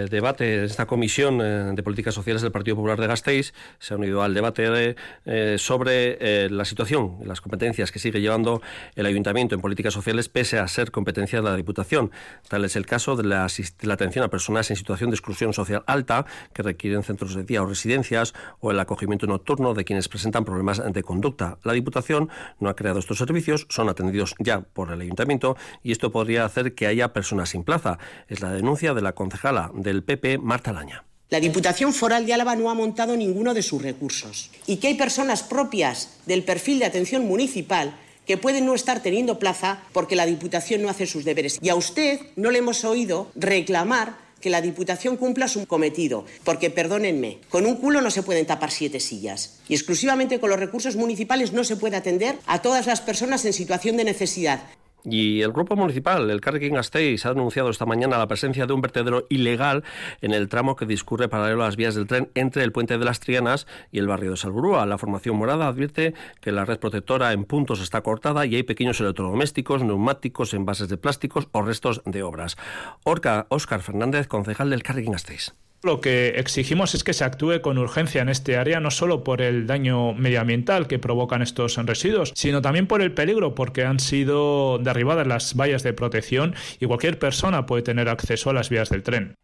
debate, 0.10 0.56
en 0.56 0.63
esta 0.66 0.86
comisión 0.86 1.39
eh, 1.42 1.72
de 1.74 1.83
políticas 1.83 2.13
sociales 2.13 2.42
del 2.42 2.51
Partido 2.51 2.75
Popular 2.75 3.00
de 3.00 3.07
Gasteiz, 3.07 3.54
se 3.80 3.94
ha 3.94 3.98
unido 3.98 4.22
al 4.24 4.33
debate 4.33 4.95
eh, 5.25 5.56
sobre 5.57 6.18
eh, 6.19 6.50
la 6.50 6.66
situación, 6.66 7.18
las 7.24 7.42
competencias 7.42 7.92
que 7.92 8.00
sigue 8.00 8.19
llevando 8.19 8.62
el 8.95 9.06
ayuntamiento 9.06 9.56
en 9.56 9.62
políticas 9.62 9.94
sociales 9.94 10.28
pese 10.28 10.60
a 10.60 10.68
ser 10.68 10.92
competencia 10.92 11.39
de 11.39 11.50
la 11.50 11.56
Diputación. 11.56 12.12
Tal 12.50 12.66
es 12.66 12.75
el 12.75 12.86
caso 12.86 13.16
de 13.16 13.24
la, 13.24 13.48
de 13.48 13.88
la 13.88 13.94
atención 13.94 14.25
a 14.25 14.30
personas 14.30 14.69
en 14.69 14.75
situación 14.75 15.12
de 15.12 15.16
exclusión 15.16 15.54
social 15.54 15.83
alta 15.88 16.25
que 16.54 16.63
requieren 16.63 17.04
centros 17.04 17.36
de 17.36 17.44
día 17.44 17.62
o 17.62 17.66
residencias 17.66 18.33
o 18.66 18.72
el 18.72 18.80
acogimiento 18.80 19.28
nocturno 19.28 19.76
de 19.76 19.86
quienes 19.86 20.10
presentan 20.10 20.44
problemas 20.44 20.82
de 20.84 21.04
conducta. 21.04 21.60
La 21.64 21.74
Diputación 21.74 22.30
no 22.60 22.69
ha 22.69 22.76
creado 22.76 22.98
estos 22.98 23.19
servicios, 23.19 23.68
son 23.69 23.90
atendidos 23.90 24.34
ya 24.40 24.62
por 24.62 24.92
el 24.92 25.02
ayuntamiento 25.02 25.56
y 25.84 25.92
esto 25.92 26.12
podría 26.12 26.45
hacer 26.45 26.74
que 26.74 26.88
haya 26.88 27.14
personas 27.14 27.50
sin 27.50 27.64
plaza. 27.64 28.00
Es 28.28 28.42
la 28.42 28.52
denuncia 28.52 28.95
de 28.95 29.04
la 29.04 29.14
concejala 29.14 29.72
del 29.76 30.04
PP, 30.04 30.40
Marta 30.40 30.74
Laña. 30.74 31.04
La 31.30 31.40
Diputación 31.40 31.94
Foral 31.94 32.26
de 32.26 32.34
Álava 32.34 32.56
no 32.56 32.72
ha 32.72 32.74
montado 32.74 33.16
ninguno 33.16 33.54
de 33.54 33.62
sus 33.62 33.81
recursos 33.81 34.50
y 34.66 34.78
que 34.78 34.88
hay 34.88 34.95
personas 34.95 35.44
propias 35.44 36.18
del 36.26 36.44
perfil 36.44 36.80
de 36.80 36.86
atención 36.86 37.26
municipal 37.26 37.95
que 38.26 38.38
pueden 38.38 38.66
no 38.66 38.74
estar 38.74 39.02
teniendo 39.04 39.38
plaza 39.38 39.84
porque 39.94 40.16
la 40.16 40.26
Diputación 40.26 40.81
no 40.81 40.90
hace 40.90 41.06
sus 41.06 41.24
deberes. 41.24 41.60
Y 41.62 41.69
a 41.69 41.76
usted 41.76 42.19
no 42.36 42.50
le 42.50 42.60
hemos 42.60 42.84
oído 42.84 43.30
reclamar 43.36 44.25
que 44.45 44.52
la 44.52 44.61
Diputación 44.61 45.18
cumpla 45.18 45.47
su 45.47 45.66
cometido, 45.66 46.23
porque 46.44 46.69
perdónenme, 46.69 47.40
con 47.49 47.66
un 47.66 47.78
culo 47.78 47.99
no 47.99 48.11
se 48.11 48.21
pueden 48.21 48.45
tapar 48.45 48.69
siete 48.69 48.99
sillas 48.99 49.57
y 49.68 49.73
exclusivamente 49.73 50.40
con 50.40 50.52
los 50.52 50.59
recursos 50.59 50.95
municipales 50.95 51.52
no 51.52 51.64
se 51.64 51.78
puede 51.78 51.97
atender 51.97 52.37
a 52.45 52.61
todas 52.61 52.85
las 52.85 53.02
personas 53.02 53.44
en 53.45 53.54
situación 53.54 53.97
de 53.97 54.04
necesidad. 54.04 54.61
Y 55.06 55.42
el 55.42 55.52
grupo 55.52 55.76
municipal, 55.76 56.30
el 56.30 56.42
Carrequín 56.42 56.74
Gasteiz, 56.74 57.26
ha 57.26 57.33
denunciado 57.33 57.69
esta 57.69 57.85
mañana 57.85 58.18
la 58.18 58.28
presencia 58.28 58.66
de 58.66 58.74
un 58.74 58.81
vertedero 58.81 59.28
ilegal 59.30 59.83
en 60.21 60.33
el 60.33 60.50
tramo 60.50 60.76
que 60.76 60.85
discurre 60.85 61.30
paralelo 61.30 61.64
a 61.64 61.68
las 61.68 61.76
vías 61.76 61.94
del 61.94 62.07
tren 62.07 62.30
entre 62.33 62.64
el 62.64 62.71
puente 62.71 62.97
de 62.97 63.06
las 63.06 63.19
Trianas 63.19 63.68
y 63.92 64.00
el 64.00 64.07
barrio 64.07 64.31
de 64.31 64.38
Salburúa. 64.38 64.85
La 64.85 64.97
formación 64.97 65.35
morada 65.35 65.68
advierte 65.68 66.16
que 66.42 66.52
la 66.52 66.66
red 66.66 66.80
protectora 66.80 67.33
en 67.33 67.45
puntos 67.45 67.81
está 67.81 68.02
cortada 68.02 68.45
y 68.45 68.56
hay 68.56 68.64
pequeños 68.64 69.00
electrodomésticos, 69.00 69.83
neumáticos, 69.83 70.54
envases 70.54 70.90
de 70.90 70.97
plásticos 70.97 71.47
o 71.52 71.62
restos 71.62 72.02
de 72.06 72.24
obras. 72.24 72.57
Orca 73.04 73.45
Óscar 73.50 73.81
Fernández, 73.81 74.28
concejal 74.28 74.69
del 74.71 74.83
Carrequín 74.83 75.12
Gasteiz. 75.12 75.54
Lo 75.84 76.02
que 76.02 76.30
exigimos 76.38 76.96
es 76.96 77.04
que 77.04 77.14
se 77.14 77.24
actúe 77.24 77.62
con 77.62 77.78
urgencia 77.78 78.22
en 78.22 78.30
este 78.30 78.58
área, 78.58 78.80
no 78.80 78.90
solo 78.90 79.24
por 79.24 79.42
el 79.42 79.68
daño 79.68 80.14
medioambiental 80.14 80.88
que 80.88 81.00
provocan 81.00 81.42
estos 81.42 81.78
residuos, 81.78 82.34
sino 82.36 82.62
también 82.62 82.88
por 82.88 83.02
el 83.02 83.14
peligro, 83.14 83.54
porque 83.54 83.86
han 83.86 84.00
sido 84.00 84.80
derribadas 84.80 85.28
las 85.28 85.56
vallas 85.56 85.84
de 85.84 85.94
protección 85.94 86.56
y 86.80 86.88
cualquier 86.88 87.20
persona 87.20 87.66
puede 87.66 87.84
tener 87.84 88.10
acceso 88.10 88.50
a 88.50 88.54
las 88.54 88.70
vías 88.70 88.90
del 88.90 89.04
tren. 89.04 89.36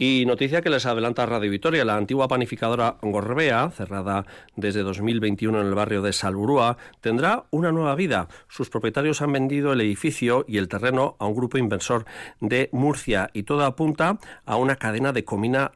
Y 0.00 0.26
noticia 0.26 0.60
que 0.60 0.70
les 0.70 0.86
adelanta 0.86 1.26
Radio 1.26 1.50
Vitoria, 1.50 1.84
la 1.84 1.96
antigua 1.96 2.28
panificadora 2.28 2.98
Gorbea, 3.02 3.70
cerrada 3.70 4.24
desde 4.54 4.84
2021 4.84 5.60
en 5.60 5.66
el 5.66 5.74
barrio 5.74 6.02
de 6.02 6.12
Salburúa, 6.12 6.76
tendrá 7.00 7.46
una 7.50 7.72
nueva 7.72 7.96
vida. 7.96 8.28
Sus 8.46 8.70
propietarios 8.70 9.22
han 9.22 9.32
vendido 9.32 9.72
el 9.72 9.80
edificio 9.80 10.44
y 10.46 10.58
el 10.58 10.68
terreno 10.68 11.16
a 11.18 11.26
un 11.26 11.34
grupo 11.34 11.58
inversor 11.58 12.04
de 12.40 12.68
Murcia 12.70 13.30
y 13.32 13.42
todo 13.42 13.64
apunta 13.64 14.20
a 14.46 14.54
una 14.54 14.76
cadena 14.76 15.12
de 15.12 15.24
comida, 15.24 15.72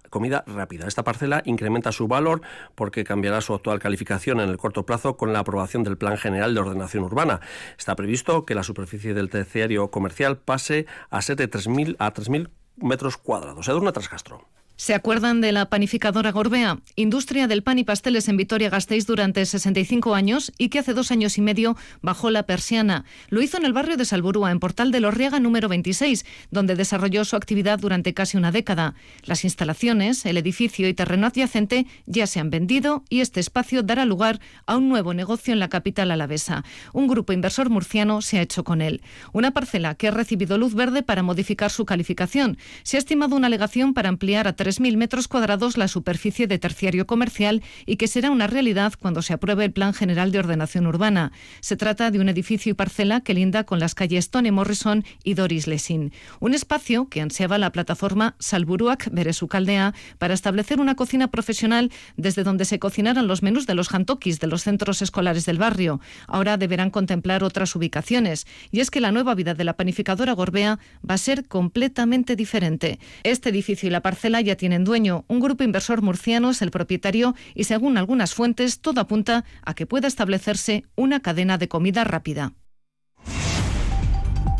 rápida. 0.46 0.86
Esta 0.86 1.02
parcela 1.02 1.42
incrementa 1.44 1.90
su 1.90 2.06
valor 2.06 2.42
porque 2.76 3.02
cambiará 3.02 3.40
su 3.40 3.54
actual 3.54 3.80
calificación 3.80 4.38
en 4.38 4.50
el 4.50 4.56
corto 4.56 4.86
plazo 4.86 5.16
con 5.16 5.32
la 5.32 5.40
aprobación 5.40 5.82
del 5.82 5.98
Plan 5.98 6.16
General 6.16 6.54
de 6.54 6.60
Ordenación 6.60 7.02
Urbana. 7.02 7.40
Está 7.76 7.96
previsto 7.96 8.46
que 8.46 8.54
la 8.54 8.62
superficie 8.62 9.14
del 9.14 9.30
terciario 9.30 9.90
comercial 9.90 10.38
pase 10.38 10.86
a 11.10 11.20
ser 11.22 11.34
de 11.34 11.50
3.000 11.50 11.96
a 11.98 12.12
3.000 12.12 12.50
metros 12.82 13.16
cuadrados. 13.16 13.68
Edurne 13.68 13.92
Trascastro. 13.92 14.42
¿Se 14.82 14.94
acuerdan 14.94 15.40
de 15.40 15.52
la 15.52 15.66
panificadora 15.66 16.32
Gorbea? 16.32 16.80
Industria 16.96 17.46
del 17.46 17.62
pan 17.62 17.78
y 17.78 17.84
pasteles 17.84 18.28
en 18.28 18.36
Vitoria-Gasteiz 18.36 19.06
durante 19.06 19.46
65 19.46 20.16
años 20.16 20.50
y 20.58 20.70
que 20.70 20.80
hace 20.80 20.92
dos 20.92 21.12
años 21.12 21.38
y 21.38 21.40
medio 21.40 21.76
bajó 22.00 22.30
la 22.30 22.46
persiana. 22.46 23.04
Lo 23.28 23.40
hizo 23.42 23.58
en 23.58 23.64
el 23.64 23.72
barrio 23.72 23.96
de 23.96 24.04
Salburúa, 24.04 24.50
en 24.50 24.58
Portal 24.58 24.90
de 24.90 24.98
Lorriaga 24.98 25.38
número 25.38 25.68
26, 25.68 26.26
donde 26.50 26.74
desarrolló 26.74 27.24
su 27.24 27.36
actividad 27.36 27.78
durante 27.78 28.12
casi 28.12 28.36
una 28.36 28.50
década. 28.50 28.96
Las 29.22 29.44
instalaciones, 29.44 30.26
el 30.26 30.36
edificio 30.36 30.88
y 30.88 30.94
terreno 30.94 31.28
adyacente 31.28 31.86
ya 32.06 32.26
se 32.26 32.40
han 32.40 32.50
vendido 32.50 33.04
y 33.08 33.20
este 33.20 33.38
espacio 33.38 33.84
dará 33.84 34.04
lugar 34.04 34.40
a 34.66 34.76
un 34.78 34.88
nuevo 34.88 35.14
negocio 35.14 35.52
en 35.52 35.60
la 35.60 35.68
capital 35.68 36.10
alavesa. 36.10 36.64
Un 36.92 37.06
grupo 37.06 37.32
inversor 37.32 37.70
murciano 37.70 38.20
se 38.20 38.40
ha 38.40 38.42
hecho 38.42 38.64
con 38.64 38.82
él. 38.82 39.00
Una 39.32 39.52
parcela 39.52 39.94
que 39.94 40.08
ha 40.08 40.10
recibido 40.10 40.58
luz 40.58 40.74
verde 40.74 41.04
para 41.04 41.22
modificar 41.22 41.70
su 41.70 41.84
calificación. 41.84 42.58
Se 42.82 42.96
ha 42.96 42.98
estimado 42.98 43.36
una 43.36 43.46
alegación 43.46 43.94
para 43.94 44.08
ampliar 44.08 44.48
a 44.48 44.56
3.000 44.72 44.96
metros 44.96 45.28
cuadrados 45.28 45.76
la 45.76 45.86
superficie 45.86 46.46
de 46.46 46.58
terciario 46.58 47.06
comercial 47.06 47.62
y 47.84 47.96
que 47.96 48.08
será 48.08 48.30
una 48.30 48.46
realidad 48.46 48.94
cuando 48.98 49.20
se 49.20 49.34
apruebe 49.34 49.66
el 49.66 49.72
Plan 49.72 49.92
General 49.92 50.32
de 50.32 50.38
Ordenación 50.38 50.86
Urbana. 50.86 51.30
Se 51.60 51.76
trata 51.76 52.10
de 52.10 52.20
un 52.20 52.30
edificio 52.30 52.70
y 52.70 52.74
parcela 52.74 53.20
que 53.20 53.34
linda 53.34 53.64
con 53.64 53.80
las 53.80 53.94
calles 53.94 54.30
Tony 54.30 54.50
Morrison 54.50 55.04
y 55.24 55.34
Doris 55.34 55.66
Lessing. 55.66 56.12
Un 56.40 56.54
espacio 56.54 57.10
que 57.10 57.20
ansiaba 57.20 57.58
la 57.58 57.70
plataforma 57.70 58.34
Salburuac 58.38 59.10
Beresukaldea 59.12 59.92
para 60.16 60.32
establecer 60.32 60.80
una 60.80 60.94
cocina 60.94 61.28
profesional 61.28 61.90
desde 62.16 62.42
donde 62.42 62.64
se 62.64 62.78
cocinaran 62.78 63.26
los 63.26 63.42
menús 63.42 63.66
de 63.66 63.74
los 63.74 63.88
jantokis 63.88 64.40
de 64.40 64.46
los 64.46 64.62
centros 64.62 65.02
escolares 65.02 65.44
del 65.44 65.58
barrio. 65.58 66.00
Ahora 66.28 66.56
deberán 66.56 66.90
contemplar 66.90 67.44
otras 67.44 67.76
ubicaciones. 67.76 68.46
Y 68.70 68.80
es 68.80 68.90
que 68.90 69.02
la 69.02 69.12
nueva 69.12 69.34
vida 69.34 69.52
de 69.52 69.64
la 69.64 69.76
panificadora 69.76 70.32
Gorbea 70.32 70.78
va 71.08 71.14
a 71.14 71.18
ser 71.18 71.46
completamente 71.46 72.36
diferente. 72.36 72.98
Este 73.22 73.50
edificio 73.50 73.86
y 73.86 73.90
la 73.90 74.00
parcela 74.00 74.40
ya 74.40 74.56
tienen 74.62 74.84
dueño. 74.84 75.24
Un 75.26 75.40
grupo 75.40 75.64
inversor 75.64 76.02
murciano 76.02 76.50
es 76.50 76.62
el 76.62 76.70
propietario 76.70 77.34
y 77.52 77.64
según 77.64 77.98
algunas 77.98 78.32
fuentes 78.32 78.78
todo 78.78 79.00
apunta 79.00 79.44
a 79.64 79.74
que 79.74 79.86
pueda 79.86 80.06
establecerse 80.06 80.84
una 80.94 81.18
cadena 81.18 81.58
de 81.58 81.66
comida 81.66 82.04
rápida. 82.04 82.52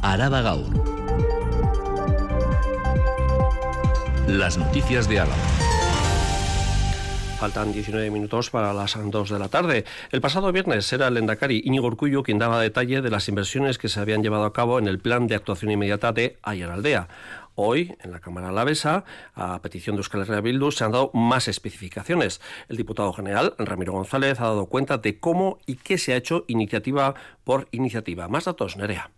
Araba 0.03 0.43
Gaur. 0.43 0.75
Las 4.27 4.59
noticias 4.59 5.09
de 5.09 5.21
Álava. 5.21 5.37
Faltan 7.39 7.73
19 7.73 8.11
minutos 8.13 8.51
para 8.51 8.73
las 8.73 8.97
2 8.97 9.31
de 9.31 9.39
la 9.39 9.49
tarde. 9.49 9.85
El 10.13 10.21
pasado 10.21 10.53
viernes 10.53 10.93
era 10.93 11.09
el 11.09 11.17
Endacari 11.17 11.61
Íñigo 11.65 11.89
Urcullo 11.89 12.23
quien 12.23 12.39
daba 12.39 12.61
detalle 12.61 13.03
de 13.03 13.11
las 13.11 13.29
inversiones 13.29 13.79
que 13.79 13.89
se 13.89 13.99
habían 13.99 14.23
llevado 14.23 14.45
a 14.45 14.53
cabo 14.53 14.79
en 14.79 14.87
el 14.87 15.01
plan 15.01 15.27
de 15.27 15.35
actuación 15.35 15.73
inmediata 15.73 16.13
de 16.13 16.39
Ayaraldea. 16.43 17.09
Hoy, 17.55 17.97
en 18.01 18.11
la 18.13 18.21
Cámara 18.21 18.49
Alavesa, 18.49 19.05
a 19.35 19.61
petición 19.61 19.97
de 19.97 20.01
Euskal 20.01 20.23
Herria 20.23 20.41
Bildu, 20.41 20.71
se 20.71 20.85
han 20.85 20.93
dado 20.93 21.11
más 21.13 21.49
especificaciones. 21.49 22.41
El 22.69 22.77
diputado 22.77 23.13
general, 23.13 23.55
Ramiro 23.59 23.93
González, 23.93 24.41
ha 24.41 24.45
dado 24.45 24.67
cuenta 24.67 24.99
de 24.99 25.19
cómo 25.21 25.59
y 25.67 25.77
qué 25.77 25.99
se 25.99 26.13
ha 26.13 26.17
hecho 26.17 26.45
iniciativa 26.49 27.15
por 27.45 27.69
iniciativa. 27.71 28.29
Más 28.29 28.45
datos, 28.47 28.77
Nerea. 28.77 29.11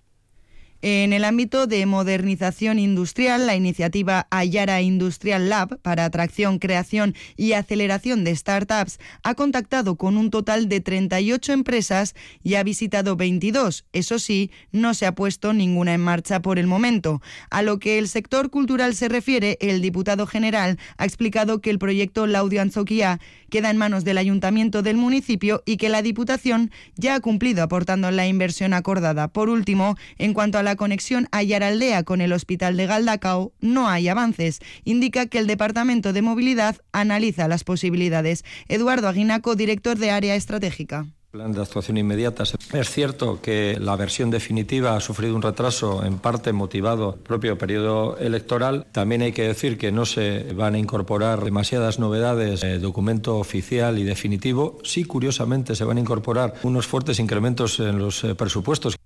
En 0.87 1.15
el 1.15 1.25
ámbito 1.25 1.67
de 1.67 1.87
modernización 1.87 2.79
industrial, 2.79 3.47
la 3.47 3.57
iniciativa 3.57 4.27
Ayara 4.29 4.83
Industrial 4.83 5.49
Lab 5.49 5.79
para 5.81 6.05
atracción, 6.05 6.59
creación 6.59 7.15
y 7.39 7.53
aceleración 7.53 8.23
de 8.23 8.37
startups 8.37 8.99
ha 9.23 9.35
contactado 9.35 9.97
con 9.97 10.19
un 10.19 10.29
total 10.29 10.69
de 10.69 10.83
38 10.83 11.55
empresas 11.55 12.15
y 12.43 12.57
ha 12.57 12.63
visitado 12.63 13.17
22. 13.17 13.87
Eso 13.95 14.19
sí, 14.19 14.51
no 14.73 14.93
se 14.93 15.07
ha 15.07 15.15
puesto 15.15 15.55
ninguna 15.55 15.95
en 15.95 16.03
marcha 16.03 16.43
por 16.43 16.59
el 16.59 16.67
momento. 16.67 17.23
A 17.49 17.63
lo 17.63 17.79
que 17.79 17.97
el 17.97 18.07
sector 18.07 18.51
cultural 18.51 18.95
se 18.95 19.09
refiere, 19.09 19.57
el 19.63 19.81
diputado 19.81 20.27
general 20.27 20.79
ha 20.99 21.07
explicado 21.07 21.63
que 21.63 21.71
el 21.71 21.79
proyecto 21.79 22.27
Laudio 22.27 22.61
Anzoquia 22.61 23.21
queda 23.55 23.71
en 23.71 23.77
manos 23.77 24.03
del 24.03 24.19
ayuntamiento 24.19 24.83
del 24.83 24.97
municipio 24.97 25.63
y 25.65 25.77
que 25.77 25.89
la 25.89 26.03
Diputación 26.03 26.73
ya 26.97 27.15
ha 27.15 27.21
cumplido 27.21 27.63
aportando 27.63 28.11
la 28.11 28.27
inversión 28.27 28.75
acordada. 28.75 29.29
Por 29.29 29.49
último, 29.49 29.95
en 30.19 30.35
cuanto 30.35 30.59
a 30.59 30.65
la 30.65 30.75
conexión 30.75 31.29
a 31.31 31.41
Yaraldea 31.41 32.03
con 32.03 32.21
el 32.21 32.33
Hospital 32.33 32.77
de 32.77 32.87
Galdacao, 32.87 33.53
no 33.61 33.89
hay 33.89 34.09
avances. 34.09 34.59
Indica 34.83 35.27
que 35.27 35.39
el 35.39 35.47
Departamento 35.47 36.13
de 36.13 36.23
Movilidad 36.23 36.79
analiza 36.91 37.47
las 37.47 37.63
posibilidades. 37.63 38.45
Eduardo 38.67 39.07
Aguinaco, 39.07 39.55
director 39.55 39.99
de 39.99 40.11
Área 40.11 40.35
Estratégica 40.35 41.07
plan 41.35 41.53
de 41.53 41.61
actuación 41.61 41.97
inmediata. 41.97 42.45
Es 42.73 42.91
cierto 42.91 43.41
que 43.43 43.77
la 43.81 43.97
versión 43.97 44.31
definitiva 44.31 44.97
ha 44.97 45.01
sufrido 45.01 45.35
un 45.35 45.43
retraso 45.43 46.05
en 46.05 46.19
parte 46.19 46.53
motivado 46.53 47.11
por 47.11 47.19
el 47.19 47.25
propio 47.25 47.59
periodo 47.59 48.17
electoral. 48.19 48.87
También 48.93 49.23
hay 49.23 49.33
que 49.33 49.43
decir 49.43 49.77
que 49.77 49.91
no 49.91 50.07
se 50.07 50.53
van 50.55 50.77
a 50.77 50.79
incorporar 50.79 51.43
demasiadas 51.43 51.99
novedades 51.99 52.63
en 52.63 52.71
el 52.71 52.81
documento 52.81 53.39
oficial 53.39 53.99
y 53.99 54.05
definitivo. 54.05 54.79
Sí, 54.85 55.03
curiosamente, 55.03 55.75
se 55.75 55.83
van 55.83 55.97
a 55.97 56.01
incorporar 56.01 56.55
unos 56.63 56.87
fuertes 56.87 57.19
incrementos 57.19 57.81
en 57.81 57.99
los 57.99 58.23
eh, 58.23 58.37
presupuestos. 58.37 58.97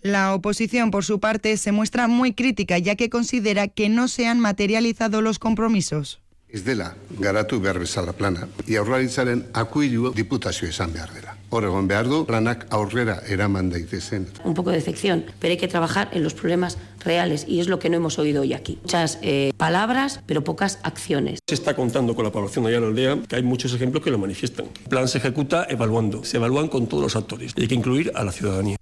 La 0.00 0.32
oposición, 0.32 0.92
por 0.92 1.02
su 1.02 1.18
parte, 1.18 1.56
se 1.56 1.72
muestra 1.72 2.06
muy 2.06 2.34
crítica, 2.34 2.78
ya 2.78 2.94
que 2.94 3.10
considera 3.10 3.66
que 3.66 3.88
no 3.88 4.06
se 4.06 4.28
han 4.28 4.38
materializado 4.38 5.22
los 5.22 5.40
compromisos. 5.40 6.20
Ez 6.54 6.62
dela 6.62 6.94
garatu 7.18 7.58
behar 7.58 7.80
bezala 7.82 8.12
plana, 8.14 8.46
jaurlaritzaren 8.68 9.40
akuilu 9.52 10.12
diputazio 10.14 10.68
esan 10.68 10.92
behar 10.94 11.10
dela. 11.10 11.34
Hor 11.54 11.62
egon 11.68 11.86
behar 11.86 12.08
du, 12.10 12.24
planak 12.26 12.64
aurrera 12.74 13.20
eraman 13.30 13.68
daitezen. 13.70 14.26
Un 14.42 14.54
poco 14.54 14.70
de 14.70 14.76
decepción, 14.76 15.24
pero 15.38 15.52
hay 15.52 15.56
que 15.56 15.68
trabajar 15.68 16.08
en 16.10 16.24
los 16.24 16.34
problemas 16.34 16.78
reales 17.04 17.44
y 17.46 17.60
es 17.60 17.68
lo 17.68 17.78
que 17.78 17.88
no 17.88 17.96
hemos 17.96 18.18
oído 18.18 18.42
hoy 18.42 18.54
aquí. 18.54 18.80
Muchas 18.82 19.20
eh, 19.22 19.52
palabras, 19.56 20.18
pero 20.26 20.42
pocas 20.42 20.80
acciones. 20.82 21.38
Se 21.46 21.54
está 21.54 21.76
contando 21.76 22.16
con 22.16 22.24
la 22.24 22.32
población 22.32 22.64
de 22.64 22.70
allá 22.70 22.78
en 22.78 22.82
la 22.82 22.88
aldea 22.88 23.18
que 23.28 23.36
hay 23.36 23.44
muchos 23.44 23.72
ejemplos 23.72 24.02
que 24.02 24.10
lo 24.10 24.18
manifiestan. 24.18 24.66
El 24.82 24.88
plan 24.88 25.06
se 25.06 25.18
ejecuta 25.18 25.64
evaluando, 25.70 26.24
se 26.24 26.38
evalúan 26.38 26.66
con 26.66 26.88
todos 26.88 27.04
los 27.04 27.14
actores 27.14 27.52
y 27.56 27.62
hay 27.62 27.68
que 27.68 27.76
incluir 27.76 28.10
a 28.16 28.24
la 28.24 28.32
ciudadanía. 28.32 28.76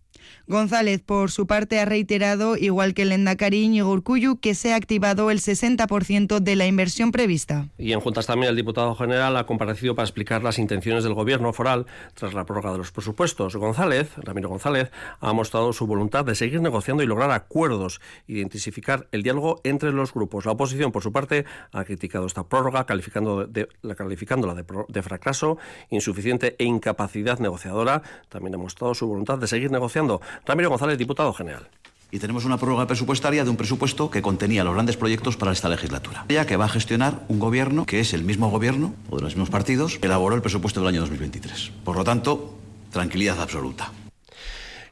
González, 0.46 1.00
por 1.00 1.30
su 1.30 1.46
parte, 1.46 1.78
ha 1.78 1.84
reiterado, 1.84 2.56
igual 2.56 2.94
que 2.94 3.02
el 3.02 3.12
Endacari 3.12 3.62
Íñigo 3.62 3.90
Urcuyu, 3.90 4.38
que 4.40 4.54
se 4.54 4.72
ha 4.72 4.76
activado 4.76 5.30
el 5.30 5.38
60% 5.38 6.40
de 6.40 6.56
la 6.56 6.66
inversión 6.66 7.12
prevista. 7.12 7.68
Y 7.78 7.92
en 7.92 8.00
juntas 8.00 8.26
también 8.26 8.50
el 8.50 8.56
diputado 8.56 8.94
general 8.94 9.36
ha 9.36 9.46
comparecido 9.46 9.94
para 9.94 10.04
explicar 10.04 10.42
las 10.42 10.58
intenciones 10.58 11.04
del 11.04 11.14
gobierno 11.14 11.52
foral 11.52 11.86
tras 12.14 12.34
la 12.34 12.44
prórroga 12.44 12.72
de 12.72 12.78
los 12.78 12.92
presupuestos. 12.92 13.56
González, 13.56 14.10
Ramiro 14.16 14.48
González, 14.48 14.90
ha 15.20 15.32
mostrado 15.32 15.72
su 15.72 15.86
voluntad 15.86 16.24
de 16.24 16.34
seguir 16.34 16.60
negociando 16.60 17.02
y 17.02 17.06
lograr 17.06 17.30
acuerdos 17.30 18.00
y 18.26 18.34
de 18.34 18.40
intensificar 18.40 19.08
el 19.12 19.22
diálogo 19.22 19.60
entre 19.64 19.92
los 19.92 20.12
grupos. 20.12 20.46
La 20.46 20.52
oposición, 20.52 20.92
por 20.92 21.02
su 21.02 21.12
parte, 21.12 21.44
ha 21.72 21.84
criticado 21.84 22.26
esta 22.26 22.44
prórroga, 22.44 22.84
calificando 22.84 23.46
de, 23.46 23.68
calificándola 23.96 24.54
de, 24.54 24.64
de 24.88 25.02
fracaso, 25.02 25.58
insuficiente 25.90 26.56
e 26.58 26.64
incapacidad 26.64 27.38
negociadora. 27.38 28.02
También 28.28 28.54
ha 28.54 28.58
mostrado 28.58 28.94
su 28.94 29.06
voluntad 29.06 29.38
de 29.38 29.46
seguir 29.46 29.70
negociando. 29.70 30.20
Ramiro 30.46 30.70
González, 30.70 30.98
diputado 30.98 31.32
general. 31.32 31.68
Y 32.10 32.18
tenemos 32.18 32.44
una 32.44 32.58
prórroga 32.58 32.86
presupuestaria 32.86 33.42
de 33.42 33.48
un 33.48 33.56
presupuesto 33.56 34.10
que 34.10 34.20
contenía 34.20 34.64
los 34.64 34.74
grandes 34.74 34.98
proyectos 34.98 35.38
para 35.38 35.52
esta 35.52 35.70
legislatura. 35.70 36.26
Ya 36.28 36.46
que 36.46 36.58
va 36.58 36.66
a 36.66 36.68
gestionar 36.68 37.24
un 37.28 37.38
gobierno 37.38 37.86
que 37.86 38.00
es 38.00 38.12
el 38.12 38.22
mismo 38.22 38.50
gobierno 38.50 38.94
o 39.08 39.16
de 39.16 39.22
los 39.22 39.32
mismos 39.32 39.48
partidos 39.48 39.98
que 39.98 40.08
elaboró 40.08 40.36
el 40.36 40.42
presupuesto 40.42 40.80
del 40.80 40.90
año 40.90 41.00
2023. 41.00 41.72
Por 41.84 41.96
lo 41.96 42.04
tanto, 42.04 42.54
tranquilidad 42.90 43.40
absoluta. 43.40 43.90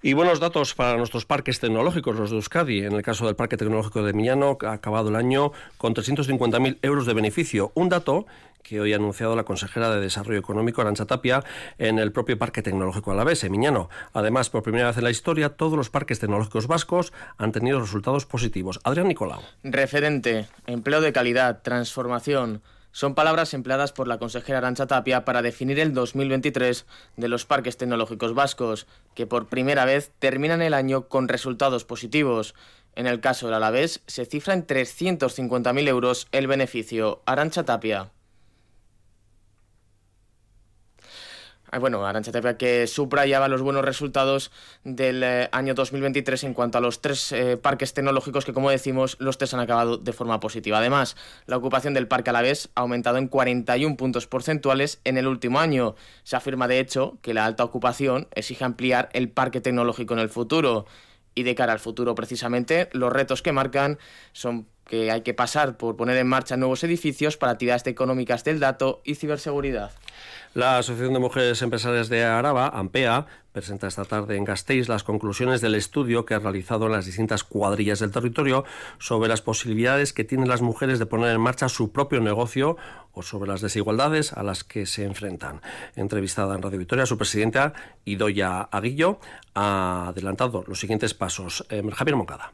Y 0.02 0.14
buenos 0.14 0.40
datos 0.40 0.74
para 0.74 0.96
nuestros 0.96 1.26
parques 1.26 1.60
tecnológicos, 1.60 2.16
los 2.16 2.30
de 2.30 2.36
Euskadi. 2.36 2.84
En 2.84 2.92
el 2.92 3.02
caso 3.02 3.26
del 3.26 3.36
Parque 3.36 3.58
Tecnológico 3.58 4.02
de 4.02 4.14
Miñano, 4.14 4.56
ha 4.62 4.72
acabado 4.72 5.10
el 5.10 5.16
año 5.16 5.52
con 5.76 5.94
350.000 5.94 6.78
euros 6.80 7.04
de 7.04 7.12
beneficio. 7.12 7.70
Un 7.74 7.90
dato 7.90 8.24
que 8.62 8.80
hoy 8.80 8.94
ha 8.94 8.96
anunciado 8.96 9.36
la 9.36 9.44
consejera 9.44 9.94
de 9.94 10.00
Desarrollo 10.00 10.38
Económico, 10.38 10.80
Arancha 10.80 11.04
Tapia, 11.04 11.44
en 11.76 11.98
el 11.98 12.12
propio 12.12 12.38
Parque 12.38 12.62
Tecnológico 12.62 13.12
Alavés, 13.12 13.44
Miñano. 13.50 13.90
Además, 14.14 14.48
por 14.48 14.62
primera 14.62 14.86
vez 14.86 14.96
en 14.96 15.04
la 15.04 15.10
historia, 15.10 15.50
todos 15.50 15.76
los 15.76 15.90
parques 15.90 16.18
tecnológicos 16.18 16.66
vascos 16.66 17.12
han 17.36 17.52
tenido 17.52 17.78
resultados 17.78 18.24
positivos. 18.24 18.80
Adrián 18.84 19.08
Nicolau. 19.08 19.42
Referente, 19.64 20.48
empleo 20.66 21.02
de 21.02 21.12
calidad, 21.12 21.60
transformación 21.60 22.62
son 22.92 23.14
palabras 23.14 23.54
empleadas 23.54 23.92
por 23.92 24.08
la 24.08 24.18
consejera 24.18 24.58
Arancha 24.58 24.86
Tapia 24.86 25.24
para 25.24 25.42
definir 25.42 25.78
el 25.78 25.94
2023 25.94 26.86
de 27.16 27.28
los 27.28 27.46
parques 27.46 27.76
tecnológicos 27.76 28.34
vascos, 28.34 28.86
que 29.14 29.26
por 29.26 29.48
primera 29.48 29.84
vez 29.84 30.12
terminan 30.18 30.62
el 30.62 30.74
año 30.74 31.08
con 31.08 31.28
resultados 31.28 31.84
positivos. 31.84 32.54
En 32.96 33.06
el 33.06 33.20
caso 33.20 33.46
del 33.46 33.54
Alavés, 33.54 34.02
se 34.06 34.26
cifra 34.26 34.54
en 34.54 34.66
350.000 34.66 35.88
euros 35.88 36.28
el 36.32 36.46
beneficio. 36.46 37.22
Arancha 37.26 37.64
Tapia. 37.64 38.10
Bueno, 41.78 42.04
Arancha 42.04 42.32
Tapia 42.32 42.56
que 42.56 42.86
subrayaba 42.88 43.46
los 43.48 43.62
buenos 43.62 43.84
resultados 43.84 44.50
del 44.82 45.22
eh, 45.22 45.48
año 45.52 45.74
2023 45.74 46.44
en 46.44 46.54
cuanto 46.54 46.78
a 46.78 46.80
los 46.80 47.00
tres 47.00 47.30
eh, 47.30 47.56
parques 47.56 47.94
tecnológicos 47.94 48.44
que, 48.44 48.52
como 48.52 48.70
decimos, 48.70 49.16
los 49.20 49.38
tres 49.38 49.54
han 49.54 49.60
acabado 49.60 49.96
de 49.96 50.12
forma 50.12 50.40
positiva. 50.40 50.78
Además, 50.78 51.16
la 51.46 51.56
ocupación 51.56 51.94
del 51.94 52.08
parque 52.08 52.30
Alavés 52.30 52.70
ha 52.74 52.80
aumentado 52.80 53.18
en 53.18 53.28
41 53.28 53.96
puntos 53.96 54.26
porcentuales 54.26 55.00
en 55.04 55.16
el 55.16 55.28
último 55.28 55.60
año. 55.60 55.94
Se 56.24 56.36
afirma, 56.36 56.66
de 56.66 56.80
hecho, 56.80 57.18
que 57.22 57.34
la 57.34 57.44
alta 57.44 57.62
ocupación 57.62 58.26
exige 58.34 58.64
ampliar 58.64 59.08
el 59.12 59.30
parque 59.30 59.60
tecnológico 59.60 60.14
en 60.14 60.20
el 60.20 60.28
futuro. 60.28 60.86
Y 61.36 61.44
de 61.44 61.54
cara 61.54 61.72
al 61.72 61.78
futuro, 61.78 62.16
precisamente, 62.16 62.88
los 62.92 63.12
retos 63.12 63.42
que 63.42 63.52
marcan 63.52 63.98
son 64.32 64.66
que 64.90 65.10
hay 65.10 65.22
que 65.22 65.32
pasar 65.32 65.78
por 65.78 65.96
poner 65.96 66.16
en 66.16 66.26
marcha 66.26 66.56
nuevos 66.56 66.82
edificios 66.84 67.36
para 67.36 67.52
actividades 67.52 67.86
económicas 67.86 68.44
del 68.44 68.58
dato 68.58 69.00
y 69.04 69.14
ciberseguridad. 69.14 69.92
La 70.52 70.78
Asociación 70.78 71.14
de 71.14 71.20
Mujeres 71.20 71.62
Empresarias 71.62 72.08
de 72.08 72.24
Araba, 72.24 72.68
AMPEA, 72.68 73.26
presenta 73.52 73.86
esta 73.86 74.04
tarde 74.04 74.36
en 74.36 74.44
Gasteiz 74.44 74.88
las 74.88 75.04
conclusiones 75.04 75.60
del 75.60 75.76
estudio 75.76 76.24
que 76.24 76.34
ha 76.34 76.40
realizado 76.40 76.86
en 76.86 76.92
las 76.92 77.06
distintas 77.06 77.44
cuadrillas 77.44 78.00
del 78.00 78.10
territorio 78.10 78.64
sobre 78.98 79.28
las 79.28 79.42
posibilidades 79.42 80.12
que 80.12 80.24
tienen 80.24 80.48
las 80.48 80.60
mujeres 80.60 80.98
de 80.98 81.06
poner 81.06 81.32
en 81.32 81.40
marcha 81.40 81.68
su 81.68 81.92
propio 81.92 82.20
negocio 82.20 82.76
o 83.12 83.22
sobre 83.22 83.48
las 83.48 83.60
desigualdades 83.60 84.32
a 84.32 84.42
las 84.42 84.64
que 84.64 84.86
se 84.86 85.04
enfrentan. 85.04 85.60
Entrevistada 85.94 86.56
en 86.56 86.62
Radio 86.62 86.78
Victoria, 86.80 87.06
su 87.06 87.16
presidenta, 87.16 87.72
Idoya 88.04 88.62
Aguillo, 88.62 89.20
ha 89.54 90.08
adelantado 90.08 90.64
los 90.66 90.80
siguientes 90.80 91.14
pasos. 91.14 91.64
Eh, 91.70 91.80
Javier 91.92 92.16
Moncada. 92.16 92.52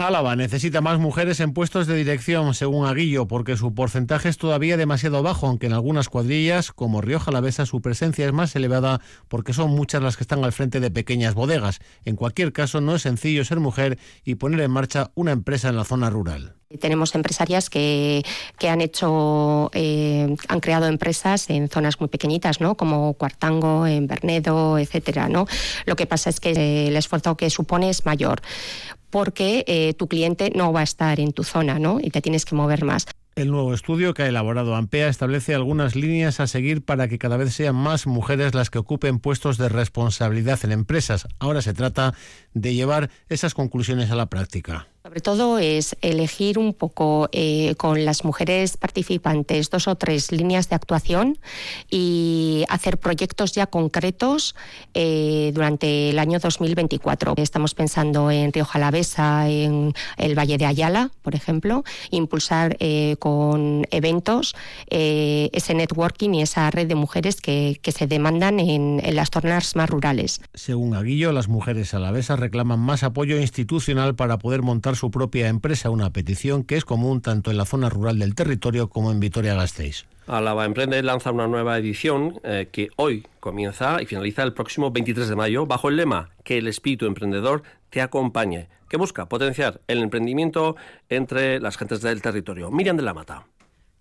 Álava 0.00 0.36
necesita 0.36 0.80
más 0.80 1.00
mujeres 1.00 1.40
en 1.40 1.52
puestos 1.52 1.88
de 1.88 1.96
dirección, 1.96 2.54
según 2.54 2.86
Aguillo, 2.86 3.26
porque 3.26 3.56
su 3.56 3.74
porcentaje 3.74 4.28
es 4.28 4.38
todavía 4.38 4.76
demasiado 4.76 5.24
bajo, 5.24 5.48
aunque 5.48 5.66
en 5.66 5.72
algunas 5.72 6.08
cuadrillas, 6.08 6.70
como 6.70 7.00
Rioja 7.00 7.32
Alavesa, 7.32 7.66
su 7.66 7.80
presencia 7.80 8.24
es 8.24 8.32
más 8.32 8.54
elevada 8.54 9.00
porque 9.26 9.52
son 9.52 9.72
muchas 9.72 10.00
las 10.00 10.16
que 10.16 10.22
están 10.22 10.44
al 10.44 10.52
frente 10.52 10.78
de 10.78 10.92
pequeñas 10.92 11.34
bodegas. 11.34 11.80
En 12.04 12.14
cualquier 12.14 12.52
caso, 12.52 12.80
no 12.80 12.94
es 12.94 13.02
sencillo 13.02 13.44
ser 13.44 13.58
mujer 13.58 13.98
y 14.24 14.36
poner 14.36 14.60
en 14.60 14.70
marcha 14.70 15.10
una 15.16 15.32
empresa 15.32 15.68
en 15.68 15.74
la 15.74 15.84
zona 15.84 16.10
rural. 16.10 16.57
Tenemos 16.80 17.14
empresarias 17.14 17.70
que, 17.70 18.22
han 18.68 18.82
hecho, 18.82 19.70
eh, 19.72 20.36
han 20.48 20.60
creado 20.60 20.86
empresas 20.86 21.48
en 21.48 21.70
zonas 21.70 21.98
muy 21.98 22.10
pequeñitas, 22.10 22.60
¿no? 22.60 22.76
Como 22.76 23.14
Cuartango, 23.14 23.86
en 23.86 24.06
Bernedo, 24.06 24.78
etcétera, 24.78 25.30
¿no? 25.30 25.46
Lo 25.86 25.96
que 25.96 26.04
pasa 26.04 26.28
es 26.28 26.40
que 26.40 26.88
el 26.88 26.96
esfuerzo 26.96 27.38
que 27.38 27.48
supone 27.48 27.88
es 27.88 28.04
mayor 28.04 28.42
porque 29.10 29.64
eh, 29.66 29.94
tu 29.94 30.08
cliente 30.08 30.52
no 30.54 30.72
va 30.72 30.80
a 30.80 30.82
estar 30.84 31.18
en 31.20 31.32
tu 31.32 31.42
zona, 31.42 31.78
¿no? 31.78 31.98
Y 32.00 32.10
te 32.10 32.20
tienes 32.20 32.44
que 32.44 32.54
mover 32.54 32.84
más. 32.84 33.06
El 33.36 33.52
nuevo 33.52 33.72
estudio 33.72 34.14
que 34.14 34.24
ha 34.24 34.26
elaborado 34.26 34.74
AMPEA 34.74 35.08
establece 35.08 35.54
algunas 35.54 35.94
líneas 35.94 36.40
a 36.40 36.48
seguir 36.48 36.84
para 36.84 37.06
que 37.06 37.18
cada 37.18 37.36
vez 37.36 37.54
sean 37.54 37.76
más 37.76 38.06
mujeres 38.06 38.52
las 38.52 38.68
que 38.68 38.78
ocupen 38.78 39.20
puestos 39.20 39.58
de 39.58 39.68
responsabilidad 39.68 40.58
en 40.64 40.72
empresas. 40.72 41.28
Ahora 41.38 41.62
se 41.62 41.72
trata 41.72 42.14
de 42.52 42.74
llevar 42.74 43.10
esas 43.28 43.54
conclusiones 43.54 44.10
a 44.10 44.16
la 44.16 44.26
práctica. 44.26 44.88
Sobre 45.08 45.22
todo 45.22 45.58
es 45.58 45.96
elegir 46.02 46.58
un 46.58 46.74
poco 46.74 47.30
eh, 47.32 47.74
con 47.78 48.04
las 48.04 48.26
mujeres 48.26 48.76
participantes 48.76 49.70
dos 49.70 49.88
o 49.88 49.94
tres 49.94 50.32
líneas 50.32 50.68
de 50.68 50.76
actuación 50.76 51.38
y 51.88 52.66
hacer 52.68 52.98
proyectos 52.98 53.52
ya 53.52 53.66
concretos 53.66 54.54
eh, 54.92 55.50
durante 55.54 56.10
el 56.10 56.18
año 56.18 56.38
2024. 56.40 57.32
Estamos 57.38 57.72
pensando 57.74 58.30
en 58.30 58.52
Río 58.52 58.66
Jalavesa, 58.66 59.48
en 59.48 59.94
el 60.18 60.38
Valle 60.38 60.58
de 60.58 60.66
Ayala, 60.66 61.10
por 61.22 61.34
ejemplo, 61.34 61.84
impulsar 62.10 62.76
eh, 62.78 63.16
con 63.18 63.86
eventos 63.90 64.54
ese 64.90 65.72
networking 65.72 66.34
y 66.34 66.42
esa 66.42 66.70
red 66.70 66.86
de 66.86 66.94
mujeres 66.94 67.40
que, 67.40 67.80
se 67.82 68.06
demandan 68.06 68.60
en, 68.60 69.00
en, 69.02 69.16
las 69.16 69.30
zonas 69.30 69.74
más 69.74 69.88
rurales. 69.88 70.42
Según 70.52 70.94
Aguillo, 70.94 71.32
las 71.32 71.48
mujeres 71.48 71.94
alavesas 71.94 72.38
reclaman 72.38 72.78
más 72.78 73.02
apoyo 73.02 73.40
institucional 73.40 74.14
para 74.14 74.36
poder 74.36 74.60
montar 74.60 74.97
su 74.98 75.10
propia 75.10 75.48
empresa, 75.48 75.90
una 75.90 76.10
petición 76.10 76.64
que 76.64 76.76
es 76.76 76.84
común 76.84 77.22
tanto 77.22 77.50
en 77.50 77.56
la 77.56 77.64
zona 77.64 77.88
rural 77.88 78.18
del 78.18 78.34
territorio 78.34 78.88
como 78.90 79.10
en 79.10 79.20
Vitoria-Gasteiz. 79.20 80.04
Alaba 80.26 80.66
Emprende 80.66 81.02
lanza 81.02 81.30
una 81.30 81.46
nueva 81.46 81.78
edición 81.78 82.38
eh, 82.44 82.68
que 82.70 82.90
hoy 82.96 83.26
comienza 83.40 84.02
y 84.02 84.06
finaliza 84.06 84.42
el 84.42 84.52
próximo 84.52 84.90
23 84.90 85.28
de 85.28 85.36
mayo 85.36 85.64
bajo 85.64 85.88
el 85.88 85.96
lema 85.96 86.30
Que 86.44 86.58
el 86.58 86.68
espíritu 86.68 87.06
emprendedor 87.06 87.62
te 87.88 88.02
acompañe, 88.02 88.68
que 88.90 88.98
busca 88.98 89.26
potenciar 89.26 89.80
el 89.88 90.02
emprendimiento 90.02 90.76
entre 91.08 91.60
las 91.60 91.78
gentes 91.78 92.02
del 92.02 92.20
territorio. 92.20 92.70
Miriam 92.70 92.96
de 92.96 93.02
la 93.02 93.14
Mata. 93.14 93.46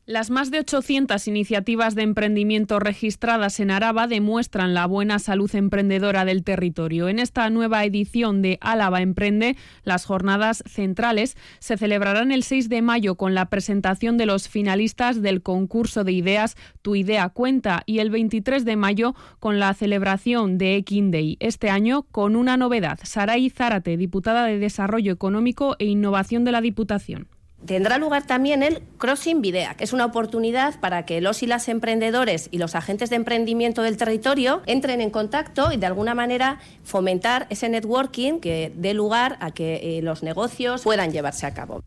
Las 0.08 0.30
más 0.30 0.52
de 0.52 0.60
800 0.60 1.28
iniciativas 1.28 1.94
de 1.94 2.04
emprendimiento 2.04 2.80
registradas 2.80 3.60
en 3.60 3.72
Araba 3.72 4.08
demuestran 4.08 4.74
la 4.74 4.86
buena 4.86 5.20
salud 5.20 5.54
emprendedora 5.54 6.24
del 6.24 6.46
territorio. 6.46 7.10
En 7.10 7.20
esta 7.20 7.50
nueva 7.50 7.84
edición 7.84 8.42
de 8.42 8.58
Álava 8.62 9.02
Emprende, 9.02 9.58
las 9.84 10.06
jornadas 10.06 10.64
centrales 10.66 11.36
se 11.60 11.76
celebrarán 11.76 12.32
el 12.32 12.44
6 12.44 12.70
de 12.70 12.82
mayo 12.82 13.16
con 13.16 13.36
la 13.36 13.50
presentación 13.50 14.16
de 14.16 14.28
los 14.28 14.48
finalistas 14.48 15.22
del 15.22 15.42
concurso 15.42 16.06
de 16.06 16.14
ideas 16.14 16.56
Tu 16.82 16.96
idea 16.96 17.28
cuenta 17.28 17.84
y 17.86 18.00
el 18.00 18.10
23 18.10 18.64
de 18.64 18.78
mayo 18.78 19.14
con 19.42 19.60
la 19.60 19.74
celebración 19.74 20.58
de 20.58 20.78
Ekin 20.78 21.12
Day. 21.12 21.36
Este 21.42 21.70
año 21.70 22.04
con 22.04 22.38
una 22.38 22.56
novedad. 22.56 22.98
Saray 23.04 23.50
Zárate, 23.50 23.98
diputada 23.98 24.46
de 24.46 24.58
Desarrollo 24.58 25.12
Económico 25.12 25.76
e 25.80 25.86
Innovación 25.86 26.46
de 26.46 26.54
la 26.54 26.62
Diputación. 26.62 27.28
Tendrá 27.66 27.98
lugar 27.98 28.26
también 28.26 28.62
el 28.62 28.82
Crossing 28.98 29.42
Videa, 29.42 29.76
que 29.76 29.84
es 29.84 29.92
una 29.92 30.06
oportunidad 30.06 30.80
para 30.80 31.06
que 31.06 31.22
los 31.22 31.42
y 31.42 31.48
las 31.48 31.68
emprendedores 31.68 32.50
y 32.52 32.60
los 32.60 32.76
agentes 32.76 33.10
de 33.10 33.16
emprendimiento 33.16 33.82
del 33.82 33.98
territorio 33.98 34.62
entren 34.68 35.02
en 35.02 35.10
contacto 35.10 35.72
y 35.72 35.78
de 35.78 35.86
alguna 35.88 36.14
manera 36.14 36.60
fomentar 36.84 37.48
ese 37.50 37.68
networking 37.68 38.40
que 38.40 38.72
dé 38.76 38.94
lugar 38.94 39.38
a 39.42 39.52
que 39.52 39.98
eh, 39.98 40.02
los 40.02 40.24
negocios 40.24 40.84
puedan 40.84 41.12
llevarse 41.12 41.46
a 41.46 41.54
cabo. 41.54 41.84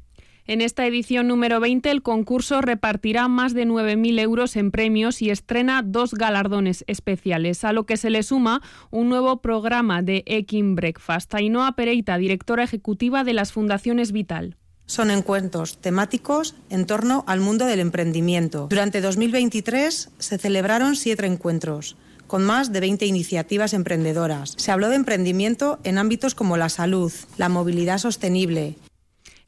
En 0.47 0.61
esta 0.61 0.85
edición 0.85 1.29
número 1.29 1.61
20, 1.61 1.91
el 1.93 2.03
concurso 2.03 2.61
repartirá 2.61 3.29
más 3.29 3.55
de 3.55 3.67
9.000 3.67 4.19
euros 4.19 4.57
en 4.57 4.73
premios 4.73 5.23
y 5.23 5.31
estrena 5.31 5.83
dos 5.85 6.15
galardones 6.15 6.83
especiales, 6.89 7.63
a 7.63 7.73
lo 7.73 7.87
que 7.87 7.97
se 7.97 8.11
le 8.11 8.25
suma 8.25 8.61
un 8.91 9.09
nuevo 9.09 9.41
programa 9.41 10.03
de 10.03 10.25
Ekin 10.27 10.75
Breakfast. 10.75 11.33
Ainhoa 11.35 11.77
Pereita, 11.77 12.19
directora 12.19 12.65
ejecutiva 12.65 13.23
de 13.23 13.35
las 13.35 13.53
Fundaciones 13.53 14.11
Vital 14.11 14.57
son 14.91 15.13
encuentros 15.13 15.79
temáticos 15.79 16.57
en 16.69 16.85
torno 16.85 17.23
al 17.29 17.39
mundo 17.39 17.65
del 17.65 17.79
emprendimiento. 17.79 18.67
Durante 18.69 19.01
2023 19.01 20.11
se 20.19 20.39
celebraron 20.39 20.97
siete 20.97 21.27
encuentros 21.27 21.97
con 22.27 22.45
más 22.45 22.73
de 22.73 22.81
20 22.81 23.07
iniciativas 23.07 23.73
emprendedoras. 23.73 24.55
Se 24.57 24.73
habló 24.73 24.89
de 24.89 24.97
emprendimiento 24.97 25.79
en 25.85 25.99
ámbitos 25.99 26.35
como 26.35 26.57
la 26.57 26.69
salud, 26.69 27.13
la 27.39 27.49
movilidad 27.49 27.99
sostenible, 27.99 28.77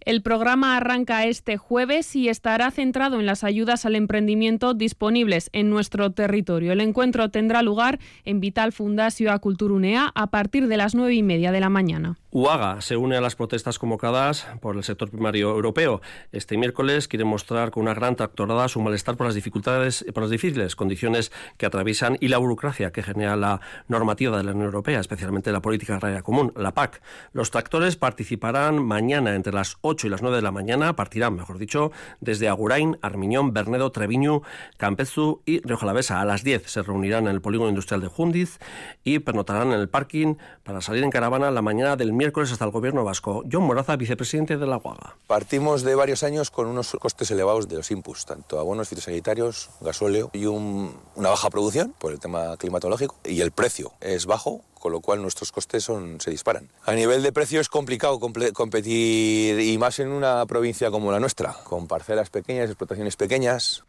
el 0.05 0.21
programa 0.21 0.77
arranca 0.77 1.27
este 1.27 1.57
jueves 1.57 2.17
y 2.17 2.29
estará 2.29 2.73
centrado 2.73 3.21
en 3.21 3.27
las 3.27 3.45
ayudas 3.45 3.87
al 3.87 3.95
emprendimiento 3.95 4.75
disponibles 4.75 5.49
en 5.53 5.71
nuestro 5.71 6.11
territorio. 6.11 6.73
El 6.73 6.81
encuentro 6.81 7.31
tendrá 7.31 7.63
lugar 7.63 8.01
en 8.25 8.41
Vital 8.41 8.73
Fundacio 8.73 9.31
a 9.31 9.39
Culturunea 9.39 10.11
a 10.17 10.27
partir 10.29 10.67
de 10.67 10.77
las 10.77 10.97
nueve 10.97 11.15
y 11.15 11.23
media 11.23 11.53
de 11.53 11.61
la 11.61 11.69
mañana. 11.69 12.19
UAGA 12.35 12.81
se 12.81 12.97
une 12.97 13.15
a 13.15 13.21
las 13.21 13.37
protestas 13.37 13.79
convocadas 13.79 14.47
por 14.63 14.75
el 14.77 14.85
sector 14.85 15.11
primario 15.11 15.51
europeo. 15.51 16.01
Este 16.33 16.57
miércoles 16.57 17.07
quiere 17.07 17.27
mostrar 17.27 17.71
con 17.71 17.83
una 17.83 17.93
gran 17.93 18.17
tractorada 18.17 18.69
su 18.69 18.81
malestar 18.81 19.19
por 19.19 19.27
las 19.27 19.35
dificultades, 19.35 20.03
por 20.15 20.23
las 20.23 20.31
difíciles 20.31 20.75
condiciones 20.75 21.31
que 21.59 21.67
atraviesan 21.67 22.17
y 22.21 22.29
la 22.29 22.39
burocracia 22.39 22.91
que 22.91 23.03
genera 23.03 23.37
la 23.37 23.61
normativa 23.87 24.39
de 24.39 24.45
la 24.45 24.53
Unión 24.53 24.65
Europea, 24.65 24.99
especialmente 24.99 25.53
la 25.53 25.61
política 25.61 25.97
agraria 25.97 26.23
común, 26.23 26.55
la 26.57 26.73
PAC. 26.73 27.03
Los 27.35 27.51
tractores 27.51 27.97
participarán 27.97 28.83
mañana 28.83 29.35
entre 29.35 29.53
las 29.53 29.77
8 29.83 30.07
y 30.07 30.11
las 30.11 30.23
9 30.23 30.37
de 30.37 30.43
la 30.43 30.53
mañana, 30.53 30.97
partirán, 30.97 31.35
mejor 31.35 31.59
dicho, 31.59 31.93
desde 32.23 32.49
Agurain, 32.49 32.97
Armiñón, 33.03 33.53
Bernedo, 33.53 33.93
Treviño, 33.93 34.41
Campezu 34.79 35.43
y 35.45 35.61
Río 35.61 35.77
Jalavesa. 35.77 36.23
A 36.23 36.25
las 36.25 36.45
10 36.45 36.63
se 36.63 36.83
reunirán 36.83 37.25
en 37.25 37.35
el 37.35 37.43
polígono 37.43 37.69
industrial 37.69 38.01
de 38.01 38.09
Jundiz 38.09 38.59
y 39.05 39.19
pernotarán 39.19 39.73
en 39.73 39.81
el 39.81 39.91
parking 39.91 40.37
para 40.63 40.81
salir 40.81 41.05
en 41.05 41.11
caravana 41.11 41.51
la 41.51 41.61
mañana 41.61 41.95
del 41.95 42.22
miércoles 42.23 42.53
hasta 42.53 42.65
el 42.65 42.71
gobierno 42.71 43.03
vasco. 43.03 43.43
John 43.51 43.65
Moraza, 43.65 43.97
vicepresidente 43.97 44.57
de 44.57 44.65
la 44.65 44.77
UAGA. 44.77 45.17
Partimos 45.27 45.83
de 45.83 45.97
varios 45.97 46.23
años 46.23 46.53
con 46.53 46.69
unos 46.69 46.93
costes 47.01 47.29
elevados 47.33 47.67
de 47.69 47.75
los 47.75 47.91
inputs, 47.91 48.27
tanto 48.27 48.61
abonos 48.61 48.89
fitosanitarios, 48.89 49.71
gasóleo 49.81 50.31
y 50.33 50.47
una 50.47 50.93
baja 51.17 51.51
producción 51.51 51.93
por 51.99 52.13
el 52.13 52.21
tema 52.21 52.57
climatológico. 52.59 53.17
Y 53.25 53.41
el 53.41 53.51
precio 53.51 53.91
es 54.01 54.27
bajo, 54.27 54.61
con 54.79 54.93
lo 54.93 55.01
cual 55.01 55.21
nuestros 55.21 55.51
costes 55.51 55.83
son, 55.83 56.21
se 56.21 56.31
disparan. 56.31 56.69
A 56.87 56.93
nivel 56.93 57.25
de 57.25 57.33
precio 57.33 57.61
es 57.61 57.69
complicado 57.69 58.21
competir 58.21 59.59
y 59.59 59.77
más 59.79 59.99
en 59.99 60.13
una 60.13 60.47
provincia 60.47 60.93
como 60.93 61.11
la 61.11 61.19
nuestra, 61.19 61.57
con 61.65 61.89
parcelas 61.89 62.31
pequeñas, 62.31 62.69
explotaciones 62.69 63.17
pequeñas. 63.17 63.83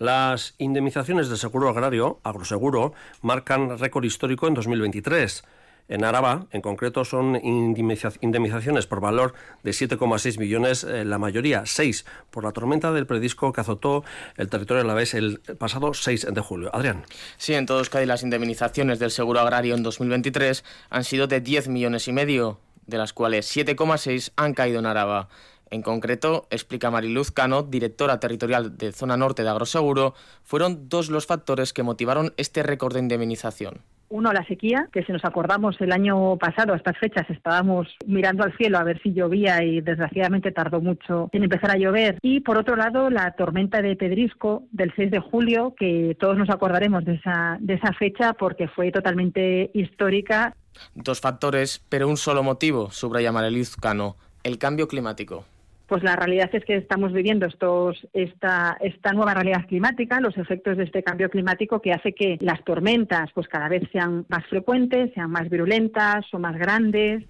Las 0.00 0.54
indemnizaciones 0.58 1.28
del 1.28 1.38
seguro 1.38 1.68
agrario, 1.68 2.18
agroseguro, 2.24 2.94
marcan 3.22 3.78
récord 3.78 4.02
histórico 4.02 4.48
en 4.48 4.54
2023. 4.54 5.44
En 5.90 6.04
Araba, 6.04 6.46
en 6.52 6.62
concreto, 6.62 7.04
son 7.04 7.40
indemnizaciones 7.42 8.86
por 8.86 9.00
valor 9.00 9.34
de 9.64 9.72
7,6 9.72 10.38
millones, 10.38 10.84
eh, 10.84 11.04
la 11.04 11.18
mayoría 11.18 11.66
6 11.66 12.06
por 12.30 12.44
la 12.44 12.52
tormenta 12.52 12.92
del 12.92 13.08
predisco 13.08 13.52
que 13.52 13.60
azotó 13.60 14.04
el 14.36 14.48
territorio 14.48 14.84
alavés 14.84 15.14
el 15.14 15.40
pasado 15.58 15.92
6 15.92 16.28
de 16.30 16.40
julio. 16.40 16.70
Adrián. 16.72 17.02
Sí, 17.38 17.54
en 17.54 17.66
todos 17.66 17.80
Euskadi 17.80 18.06
las 18.06 18.22
indemnizaciones 18.22 19.00
del 19.00 19.10
seguro 19.10 19.40
agrario 19.40 19.74
en 19.74 19.82
2023 19.82 20.62
han 20.90 21.02
sido 21.02 21.26
de 21.26 21.40
10 21.40 21.66
millones 21.66 22.06
y 22.06 22.12
medio, 22.12 22.60
de 22.86 22.96
las 22.96 23.12
cuales 23.12 23.52
7,6 23.52 24.30
han 24.36 24.54
caído 24.54 24.78
en 24.78 24.86
Araba. 24.86 25.28
En 25.70 25.82
concreto, 25.82 26.46
explica 26.50 26.92
Mariluz 26.92 27.32
Cano, 27.32 27.64
directora 27.64 28.20
territorial 28.20 28.78
de 28.78 28.92
Zona 28.92 29.16
Norte 29.16 29.42
de 29.42 29.48
Agroseguro, 29.48 30.14
fueron 30.44 30.88
dos 30.88 31.10
los 31.10 31.26
factores 31.26 31.72
que 31.72 31.82
motivaron 31.82 32.32
este 32.36 32.62
récord 32.62 32.94
de 32.94 33.00
indemnización. 33.00 33.82
Uno, 34.10 34.32
la 34.32 34.44
sequía, 34.44 34.88
que 34.92 35.04
si 35.04 35.12
nos 35.12 35.24
acordamos 35.24 35.80
el 35.80 35.92
año 35.92 36.36
pasado, 36.36 36.72
a 36.72 36.76
estas 36.76 36.98
fechas, 36.98 37.30
estábamos 37.30 37.86
mirando 38.06 38.42
al 38.42 38.56
cielo 38.56 38.78
a 38.78 38.84
ver 38.84 39.00
si 39.02 39.12
llovía 39.12 39.62
y 39.62 39.80
desgraciadamente 39.80 40.50
tardó 40.50 40.80
mucho 40.80 41.28
en 41.32 41.44
empezar 41.44 41.70
a 41.70 41.78
llover. 41.78 42.18
Y 42.20 42.40
por 42.40 42.58
otro 42.58 42.74
lado, 42.74 43.08
la 43.08 43.30
tormenta 43.32 43.80
de 43.80 43.94
Pedrisco 43.94 44.64
del 44.72 44.92
6 44.96 45.12
de 45.12 45.20
julio, 45.20 45.74
que 45.78 46.16
todos 46.18 46.36
nos 46.36 46.50
acordaremos 46.50 47.04
de 47.04 47.14
esa, 47.14 47.56
de 47.60 47.74
esa 47.74 47.92
fecha 47.92 48.32
porque 48.32 48.66
fue 48.66 48.90
totalmente 48.90 49.70
histórica. 49.74 50.56
Dos 50.94 51.20
factores, 51.20 51.80
pero 51.88 52.08
un 52.08 52.16
solo 52.16 52.42
motivo, 52.42 52.90
subraya 52.90 53.30
Mariluz 53.30 53.76
Cano, 53.76 54.16
el 54.42 54.58
cambio 54.58 54.88
climático 54.88 55.44
pues 55.90 56.04
la 56.04 56.14
realidad 56.14 56.48
es 56.52 56.64
que 56.64 56.76
estamos 56.76 57.12
viviendo 57.12 57.46
estos, 57.46 58.06
esta, 58.12 58.76
esta 58.80 59.12
nueva 59.12 59.34
realidad 59.34 59.66
climática, 59.66 60.20
los 60.20 60.38
efectos 60.38 60.76
de 60.76 60.84
este 60.84 61.02
cambio 61.02 61.28
climático 61.28 61.82
que 61.82 61.92
hace 61.92 62.12
que 62.12 62.38
las 62.40 62.62
tormentas 62.62 63.28
pues 63.34 63.48
cada 63.48 63.68
vez 63.68 63.82
sean 63.90 64.24
más 64.28 64.46
frecuentes, 64.46 65.12
sean 65.14 65.32
más 65.32 65.50
virulentas 65.50 66.24
o 66.32 66.38
más 66.38 66.56
grandes. 66.56 67.24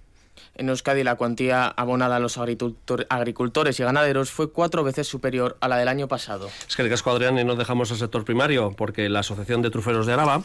En 0.55 0.69
Euskadi 0.69 1.03
la 1.03 1.15
cuantía 1.15 1.67
abonada 1.67 2.17
a 2.17 2.19
los 2.19 2.37
agricultores 2.37 3.79
y 3.79 3.83
ganaderos 3.83 4.31
fue 4.31 4.51
cuatro 4.51 4.83
veces 4.83 5.07
superior 5.07 5.57
a 5.61 5.67
la 5.67 5.77
del 5.77 5.87
año 5.87 6.07
pasado. 6.07 6.49
Es 6.67 6.75
que 6.75 6.81
el 6.81 6.89
casco 6.89 7.11
Adrián 7.11 7.37
y 7.39 7.43
no 7.43 7.55
dejamos 7.55 7.91
el 7.91 7.97
sector 7.97 8.25
primario 8.25 8.73
porque 8.75 9.09
la 9.09 9.19
Asociación 9.19 9.61
de 9.61 9.69
Truferos 9.69 10.05
de 10.05 10.13
Araba 10.13 10.43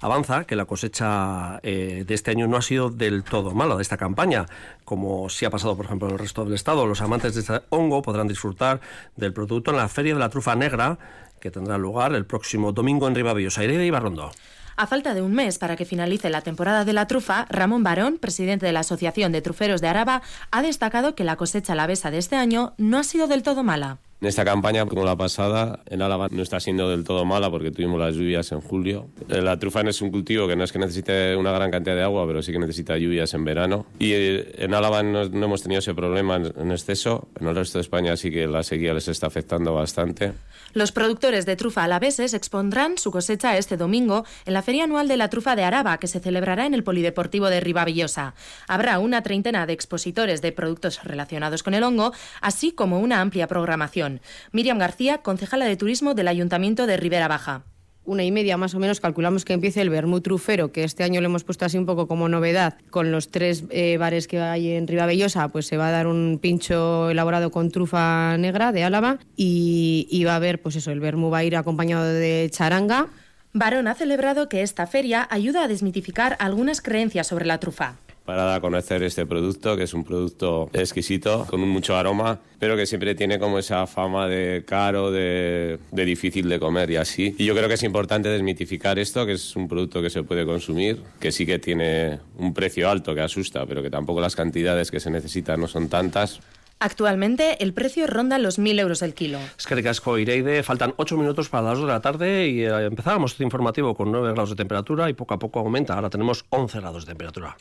avanza 0.00 0.44
que 0.44 0.56
la 0.56 0.66
cosecha 0.66 1.60
eh, 1.62 2.04
de 2.06 2.14
este 2.14 2.30
año 2.30 2.46
no 2.46 2.56
ha 2.56 2.62
sido 2.62 2.90
del 2.90 3.24
todo 3.24 3.52
mala 3.52 3.76
de 3.76 3.82
esta 3.82 3.96
campaña, 3.96 4.46
como 4.84 5.28
sí 5.30 5.44
ha 5.44 5.50
pasado, 5.50 5.76
por 5.76 5.86
ejemplo, 5.86 6.08
en 6.08 6.14
el 6.14 6.18
resto 6.18 6.44
del 6.44 6.54
Estado. 6.54 6.86
Los 6.86 7.00
amantes 7.00 7.34
de 7.34 7.40
este 7.40 7.62
hongo 7.70 8.02
podrán 8.02 8.28
disfrutar 8.28 8.80
del 9.16 9.32
producto 9.32 9.70
en 9.70 9.78
la 9.78 9.88
Feria 9.88 10.14
de 10.14 10.20
la 10.20 10.28
Trufa 10.28 10.54
Negra, 10.56 10.98
que 11.40 11.50
tendrá 11.50 11.78
lugar 11.78 12.14
el 12.14 12.26
próximo 12.26 12.72
domingo 12.72 13.08
en 13.08 13.14
Ribavillos, 13.14 13.58
Aire 13.58 13.84
y 13.84 13.90
Barrondo. 13.90 14.30
A 14.76 14.88
falta 14.88 15.14
de 15.14 15.22
un 15.22 15.32
mes 15.32 15.58
para 15.58 15.76
que 15.76 15.84
finalice 15.84 16.30
la 16.30 16.42
temporada 16.42 16.84
de 16.84 16.92
la 16.92 17.06
trufa, 17.06 17.46
Ramón 17.48 17.84
Barón, 17.84 18.18
presidente 18.18 18.66
de 18.66 18.72
la 18.72 18.80
Asociación 18.80 19.30
de 19.30 19.40
Truferos 19.40 19.80
de 19.80 19.86
Araba, 19.86 20.22
ha 20.50 20.62
destacado 20.62 21.14
que 21.14 21.22
la 21.22 21.36
cosecha 21.36 21.74
alavesa 21.74 22.10
de 22.10 22.18
este 22.18 22.34
año 22.34 22.74
no 22.76 22.98
ha 22.98 23.04
sido 23.04 23.28
del 23.28 23.44
todo 23.44 23.62
mala. 23.62 23.98
En 24.20 24.28
esta 24.28 24.44
campaña, 24.44 24.86
como 24.86 25.04
la 25.04 25.16
pasada, 25.16 25.80
en 25.86 26.00
Álava 26.00 26.28
no 26.30 26.42
está 26.42 26.58
siendo 26.58 26.88
del 26.88 27.04
todo 27.04 27.24
mala 27.24 27.50
porque 27.50 27.70
tuvimos 27.70 28.00
las 28.00 28.14
lluvias 28.14 28.50
en 28.52 28.60
julio. 28.60 29.08
Eh, 29.28 29.42
la 29.42 29.58
trufa 29.58 29.82
es 29.82 30.00
un 30.00 30.10
cultivo 30.10 30.48
que 30.48 30.56
no 30.56 30.64
es 30.64 30.72
que 30.72 30.78
necesite 30.78 31.36
una 31.36 31.52
gran 31.52 31.70
cantidad 31.70 31.94
de 31.94 32.02
agua, 32.02 32.26
pero 32.26 32.42
sí 32.42 32.50
que 32.50 32.58
necesita 32.58 32.96
lluvias 32.96 33.34
en 33.34 33.44
verano. 33.44 33.86
Y 33.98 34.12
eh, 34.12 34.54
en 34.58 34.72
Álava 34.72 35.02
no, 35.02 35.22
hemos 35.22 35.62
tenido 35.62 35.80
ese 35.80 35.94
problema 35.94 36.36
en 36.36 36.70
exceso. 36.70 37.28
En 37.38 37.48
el 37.48 37.54
resto 37.54 37.78
de 37.78 37.82
España 37.82 38.16
sí 38.16 38.30
que 38.30 38.46
la 38.46 38.62
sequía 38.62 38.94
les 38.94 39.08
está 39.08 39.26
afectando 39.26 39.74
bastante. 39.74 40.32
Los 40.72 40.90
productores 40.90 41.46
de 41.46 41.54
trufa 41.54 41.84
alaveses 41.84 42.34
expondrán 42.34 42.98
su 42.98 43.12
cosecha 43.12 43.56
este 43.56 43.76
domingo 43.76 44.24
en 44.44 44.54
la 44.54 44.62
Feria 44.62 44.84
Anual 44.84 45.06
de 45.06 45.16
la 45.16 45.28
Trufa 45.28 45.54
de 45.54 45.62
Araba, 45.62 45.98
que 45.98 46.08
se 46.08 46.18
celebrará 46.18 46.66
en 46.66 46.74
el 46.74 46.82
Polideportivo 46.82 47.48
de 47.48 47.60
Ribavillosa. 47.60 48.34
Habrá 48.66 48.98
una 48.98 49.22
treintena 49.22 49.66
de 49.66 49.72
expositores 49.72 50.42
de 50.42 50.50
productos 50.50 51.04
relacionados 51.04 51.62
con 51.62 51.74
el 51.74 51.84
hongo, 51.84 52.12
así 52.40 52.72
como 52.72 52.98
una 52.98 53.20
amplia 53.20 53.46
programación. 53.46 54.03
Miriam 54.52 54.78
García, 54.78 55.18
concejala 55.18 55.66
de 55.66 55.76
Turismo 55.76 56.14
del 56.14 56.28
Ayuntamiento 56.28 56.86
de 56.86 56.96
Ribera 56.96 57.28
Baja. 57.28 57.64
Una 58.06 58.22
y 58.22 58.30
media 58.30 58.58
más 58.58 58.74
o 58.74 58.78
menos 58.78 59.00
calculamos 59.00 59.46
que 59.46 59.54
empiece 59.54 59.80
el 59.80 59.88
vermut 59.88 60.22
trufero, 60.22 60.72
que 60.72 60.84
este 60.84 61.04
año 61.04 61.22
lo 61.22 61.26
hemos 61.26 61.42
puesto 61.42 61.64
así 61.64 61.78
un 61.78 61.86
poco 61.86 62.06
como 62.06 62.28
novedad, 62.28 62.76
con 62.90 63.10
los 63.10 63.30
tres 63.30 63.64
eh, 63.70 63.96
bares 63.96 64.28
que 64.28 64.40
hay 64.40 64.72
en 64.72 64.86
Ribabellosa, 64.86 65.48
pues 65.48 65.66
se 65.66 65.78
va 65.78 65.88
a 65.88 65.90
dar 65.90 66.06
un 66.06 66.38
pincho 66.40 67.08
elaborado 67.08 67.50
con 67.50 67.70
trufa 67.70 68.36
negra 68.36 68.72
de 68.72 68.84
Álava 68.84 69.18
y, 69.36 70.22
va 70.26 70.32
a 70.32 70.36
haber, 70.36 70.60
pues 70.60 70.76
eso, 70.76 70.90
el 70.90 71.00
vermú 71.00 71.30
va 71.30 71.38
a 71.38 71.44
ir 71.44 71.56
acompañado 71.56 72.04
de 72.04 72.50
charanga. 72.52 73.08
Barón 73.54 73.88
ha 73.88 73.94
celebrado 73.94 74.50
que 74.50 74.60
esta 74.60 74.86
feria 74.86 75.26
ayuda 75.30 75.64
a 75.64 75.68
desmitificar 75.68 76.36
algunas 76.40 76.82
creencias 76.82 77.26
sobre 77.26 77.46
la 77.46 77.58
trufa 77.58 77.96
para 78.24 78.44
dar 78.44 78.56
a 78.56 78.60
conocer 78.60 79.02
este 79.02 79.26
producto, 79.26 79.76
que 79.76 79.84
es 79.84 79.94
un 79.94 80.04
producto 80.04 80.70
exquisito, 80.72 81.46
con 81.48 81.60
mucho 81.60 81.96
aroma, 81.96 82.40
pero 82.58 82.76
que 82.76 82.86
siempre 82.86 83.14
tiene 83.14 83.38
como 83.38 83.58
esa 83.58 83.86
fama 83.86 84.28
de 84.28 84.64
caro, 84.66 85.10
de, 85.10 85.78
difícil 85.92 86.48
de 86.48 86.58
comer 86.58 86.90
y 86.90 86.96
así. 86.96 87.34
Y 87.38 87.44
yo 87.44 87.54
creo 87.54 87.68
que 87.68 87.74
es 87.74 87.82
importante 87.82 88.28
desmitificar 88.28 88.98
esto, 88.98 89.26
que 89.26 89.32
es 89.32 89.56
un 89.56 89.68
producto 89.68 90.00
que 90.00 90.10
se 90.10 90.22
puede 90.22 90.46
consumir, 90.46 91.00
que 91.20 91.32
sí 91.32 91.44
que 91.44 91.58
tiene 91.58 92.18
un 92.38 92.54
precio 92.54 92.88
alto 92.88 93.14
que 93.14 93.20
asusta, 93.20 93.66
pero 93.66 93.82
que 93.82 93.90
tampoco 93.90 94.20
las 94.20 94.36
cantidades 94.36 94.90
que 94.90 95.00
se 95.00 95.10
necesitan 95.10 95.60
no 95.60 95.68
son 95.68 95.88
tantas. 95.88 96.40
Actualmente 96.80 97.62
el 97.62 97.72
precio 97.72 98.06
ronda 98.06 98.38
los 98.38 98.58
1.000 98.58 98.80
euros 98.80 99.02
el 99.02 99.14
kilo. 99.14 99.38
Es 99.56 99.66
que 99.66 99.74
ricasco, 99.74 100.18
Ireide. 100.18 100.62
Faltan 100.62 100.92
8 100.96 101.16
minutos 101.16 101.48
para 101.48 101.68
las 101.68 101.78
2 101.78 101.86
de 101.86 101.92
la 101.92 102.00
tarde 102.00 102.48
y 102.48 102.62
eh, 102.62 102.86
empezábamos 102.86 103.32
este 103.32 103.44
informativo 103.44 103.94
con 103.94 104.10
9 104.10 104.32
grados 104.32 104.50
de 104.50 104.56
temperatura 104.56 105.08
y 105.08 105.14
poco 105.14 105.34
a 105.34 105.38
poco 105.38 105.60
aumenta. 105.60 105.94
Ahora 105.94 106.10
tenemos 106.10 106.44
11 106.50 106.80
grados 106.80 107.06
de 107.06 107.12
temperatura. 107.12 107.56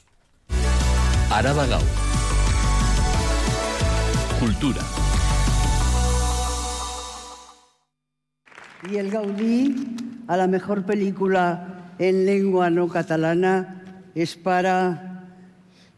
Araba 1.30 1.66
Cultura. 4.40 4.82
Y 8.90 8.98
el 8.98 9.10
Gaudí 9.10 9.96
a 10.28 10.38
la 10.38 10.48
mejor 10.48 10.86
película 10.86 11.94
en 12.00 12.26
lengua 12.26 12.70
no 12.70 12.88
catalana 12.88 13.84
es 14.16 14.36
para 14.36 15.26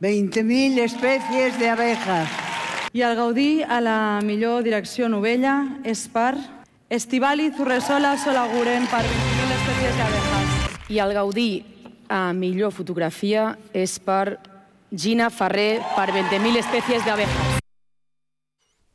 20.000 0.02 0.80
especies 0.80 1.60
de 1.60 1.70
abejas. 1.70 2.30
I 2.94 3.02
el 3.02 3.16
Gaudí 3.16 3.62
a 3.64 3.82
la 3.82 4.22
millor 4.24 4.64
direcció 4.64 5.10
novella 5.10 5.82
és 5.84 6.08
per 6.08 6.38
Estivali 6.88 7.50
Zurresola 7.52 8.16
Solaguren 8.22 8.88
per 8.88 9.02
20.000 9.04 9.56
espècies 9.60 9.98
d'abejas. 10.00 10.76
I 10.88 11.00
el 11.04 11.12
Gaudí 11.18 11.50
a 12.08 12.32
millor 12.32 12.72
fotografia 12.72 13.58
és 13.74 13.98
per 14.00 14.55
Gina 14.96 15.30
Farré 15.30 15.82
para 15.96 16.14
20.000 16.14 16.58
especies 16.58 17.06
de 17.06 17.12
abejas. 17.12 17.60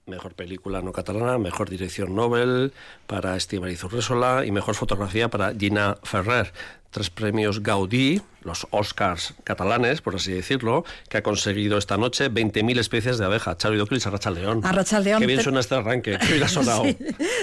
Mejor 0.06 0.34
película 0.34 0.82
no 0.82 0.92
catalana, 0.92 1.38
mejor 1.38 1.70
dirección 1.70 2.16
Nobel 2.16 2.72
para 3.06 3.36
Estíbaliz 3.36 3.84
Urresola 3.84 4.44
y 4.44 4.50
mejor 4.50 4.74
fotografía 4.74 5.28
para 5.28 5.54
Gina 5.54 5.98
Ferrer. 6.02 6.52
Tres 6.90 7.08
premios 7.08 7.62
Gaudí, 7.62 8.20
los 8.42 8.66
Oscars 8.72 9.34
catalanes, 9.44 10.00
por 10.00 10.16
así 10.16 10.32
decirlo, 10.32 10.84
que 11.08 11.18
ha 11.18 11.22
conseguido 11.22 11.78
esta 11.78 11.96
noche 11.96 12.28
20.000 12.28 12.80
especies 12.80 13.18
de 13.18 13.26
abeja. 13.26 13.56
Charo 13.56 13.76
Idóquilis, 13.76 14.04
Arracha 14.08 14.32
León. 14.32 14.62
Arracha 14.64 14.98
León. 14.98 15.20
Qué 15.20 15.26
bien 15.28 15.40
suena 15.40 15.60
este 15.60 15.76
arranque, 15.76 16.18
qué 16.18 16.32
bien 16.32 16.42
ha 16.42 16.48
sonado. 16.48 16.82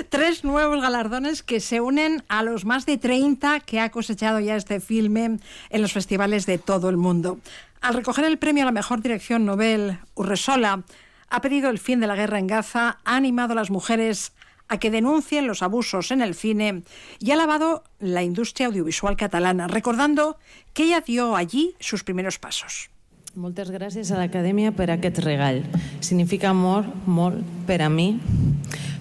Tres 0.10 0.44
nuevos 0.44 0.82
galardones 0.82 1.44
que 1.44 1.62
se 1.62 1.80
unen 1.80 2.26
a 2.28 2.44
los 2.44 2.66
más 2.66 2.86
de 2.86 2.98
30 2.98 3.62
que 3.62 3.80
ha 3.80 3.90
cosechado 3.90 4.42
ya 4.42 4.58
este 4.58 4.82
filme 4.82 5.40
en 5.70 5.82
los 5.82 5.94
festivales 5.94 6.46
de 6.46 6.58
todo 6.58 6.90
el 6.90 6.98
mundo. 6.98 7.40
Al 7.82 7.94
recoger 7.94 8.26
el 8.26 8.38
premio 8.38 8.64
a 8.64 8.66
la 8.66 8.72
mejor 8.72 9.02
dirección 9.02 9.46
Nobel, 9.46 10.00
Urresola 10.16 10.84
ha 11.30 11.42
pedido 11.42 11.70
el 11.70 11.80
fin 11.80 12.00
de 12.00 12.08
la 12.08 12.16
guerra 12.16 12.40
en 12.40 12.48
Gaza, 12.48 13.00
ha 13.04 13.16
animado 13.16 13.54
a 13.54 13.56
las 13.56 13.70
mujeres 13.70 14.34
a 14.68 14.80
que 14.80 14.92
denuncien 14.92 15.48
los 15.48 15.64
abusos 15.64 16.12
en 16.12 16.22
el 16.22 16.36
cine 16.36 16.84
y 17.20 17.32
ha 17.32 17.36
alabado 17.36 17.84
la 18.00 18.24
industria 18.24 18.68
audiovisual 18.68 19.16
catalana, 19.16 19.68
recordando 19.68 20.38
que 20.74 20.84
ella 20.84 21.02
dio 21.02 21.36
allí 21.36 21.76
sus 21.80 22.04
primeros 22.04 22.40
pasos. 22.40 22.90
Moltes 23.38 23.70
gràcies 23.70 24.10
a 24.10 24.18
l'Acadèmia 24.18 24.72
per 24.74 24.90
aquest 24.90 25.20
regal. 25.22 25.62
Significa 26.02 26.56
molt, 26.58 26.90
molt 27.06 27.44
per 27.68 27.84
a 27.86 27.90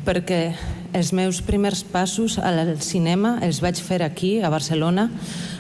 perquè 0.07 0.55
els 0.97 1.11
meus 1.13 1.43
primers 1.43 1.83
passos 1.85 2.39
al 2.39 2.79
cinema 2.81 3.37
els 3.43 3.59
vaig 3.61 3.81
fer 3.83 4.01
aquí, 4.07 4.39
a 4.41 4.51
Barcelona, 4.53 5.09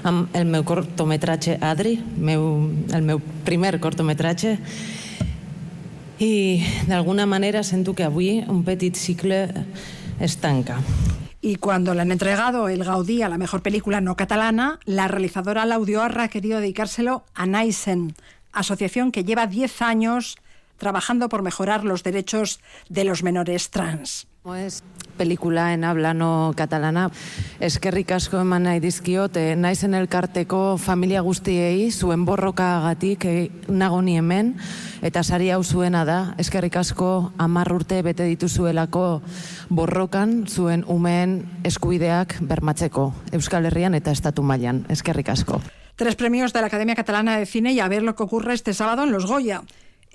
amb 0.07 0.33
el 0.39 0.47
meu 0.47 0.65
cortometratge 0.65 1.59
Adri, 1.61 1.99
meu, 2.17 2.71
el 2.95 3.03
meu 3.03 3.21
primer 3.45 3.77
cortometratge, 3.83 4.57
i 6.23 6.63
d'alguna 6.89 7.27
manera 7.27 7.61
sento 7.67 7.93
que 7.93 8.07
avui 8.07 8.41
un 8.49 8.63
petit 8.65 8.97
cicle 8.97 9.51
es 10.21 10.39
tanca. 10.39 10.79
Y 11.43 11.57
cuando 11.57 11.95
le 11.95 12.01
han 12.01 12.11
entregado 12.11 12.69
el 12.69 12.83
Gaudí 12.83 13.23
a 13.23 13.29
la 13.29 13.39
mejor 13.39 13.63
película 13.63 14.01
no 14.01 14.17
catalana, 14.17 14.81
la 14.85 15.07
realizadora 15.07 15.67
Laudio 15.67 16.03
Arra 16.03 16.25
ha 16.25 16.29
querido 16.29 16.61
dedicárselo 16.61 17.25
a 17.35 17.47
Naisen, 17.47 18.15
asociación 18.53 19.13
que 19.13 19.25
lleva 19.25 19.47
10 19.47 19.83
años 19.83 20.37
trabajando 20.79 21.29
por 21.29 21.43
mejorar 21.43 21.85
los 21.85 22.03
derechos 22.03 22.61
de 22.89 23.05
los 23.05 23.23
menores 23.23 23.71
trans. 23.71 24.27
Pues 24.47 24.85
pelikula 25.17 25.75
en 25.75 25.83
habla 25.83 26.15
no 26.15 26.53
katalana. 26.55 27.11
Eskerrik 27.59 28.13
asko 28.15 28.39
eman 28.39 28.63
nahi 28.63 28.79
dizkiot, 28.79 29.35
eh, 29.43 29.57
naizen 29.59 29.97
elkarteko 29.99 30.77
familia 30.79 31.25
guztiei, 31.27 31.91
zuen 31.91 32.23
borrokagatik 32.25 33.25
eh, 33.27 33.51
nago 33.67 33.99
ni 34.07 34.15
hemen, 34.21 34.53
eta 35.03 35.25
sari 35.27 35.51
hau 35.51 35.65
zuena 35.65 36.05
da, 36.07 36.37
eskerrik 36.39 36.79
asko 36.79 37.33
amar 37.43 37.73
urte 37.75 37.99
bete 38.07 38.23
dituzuelako 38.23 39.21
borrokan, 39.69 40.45
zuen 40.47 40.85
umeen 40.87 41.41
eskubideak 41.65 42.37
bermatzeko, 42.39 43.09
Euskal 43.33 43.67
Herrian 43.67 43.99
eta 43.99 44.15
Estatu 44.15 44.47
mailan. 44.47 44.85
Eskerrik 44.89 45.35
asko. 45.35 45.59
Tres 45.97 46.15
premios 46.15 46.53
de 46.53 46.61
la 46.61 46.69
Academia 46.69 46.95
Catalana 46.95 47.37
de 47.37 47.47
Cine 47.47 47.73
y 47.73 47.81
a 47.81 47.89
ver 47.89 48.05
lo 48.05 48.15
que 48.15 48.23
ocurre 48.23 48.55
este 48.55 48.75
sábado 48.75 49.03
en 49.03 49.11
Los 49.11 49.27
Goya. 49.27 49.63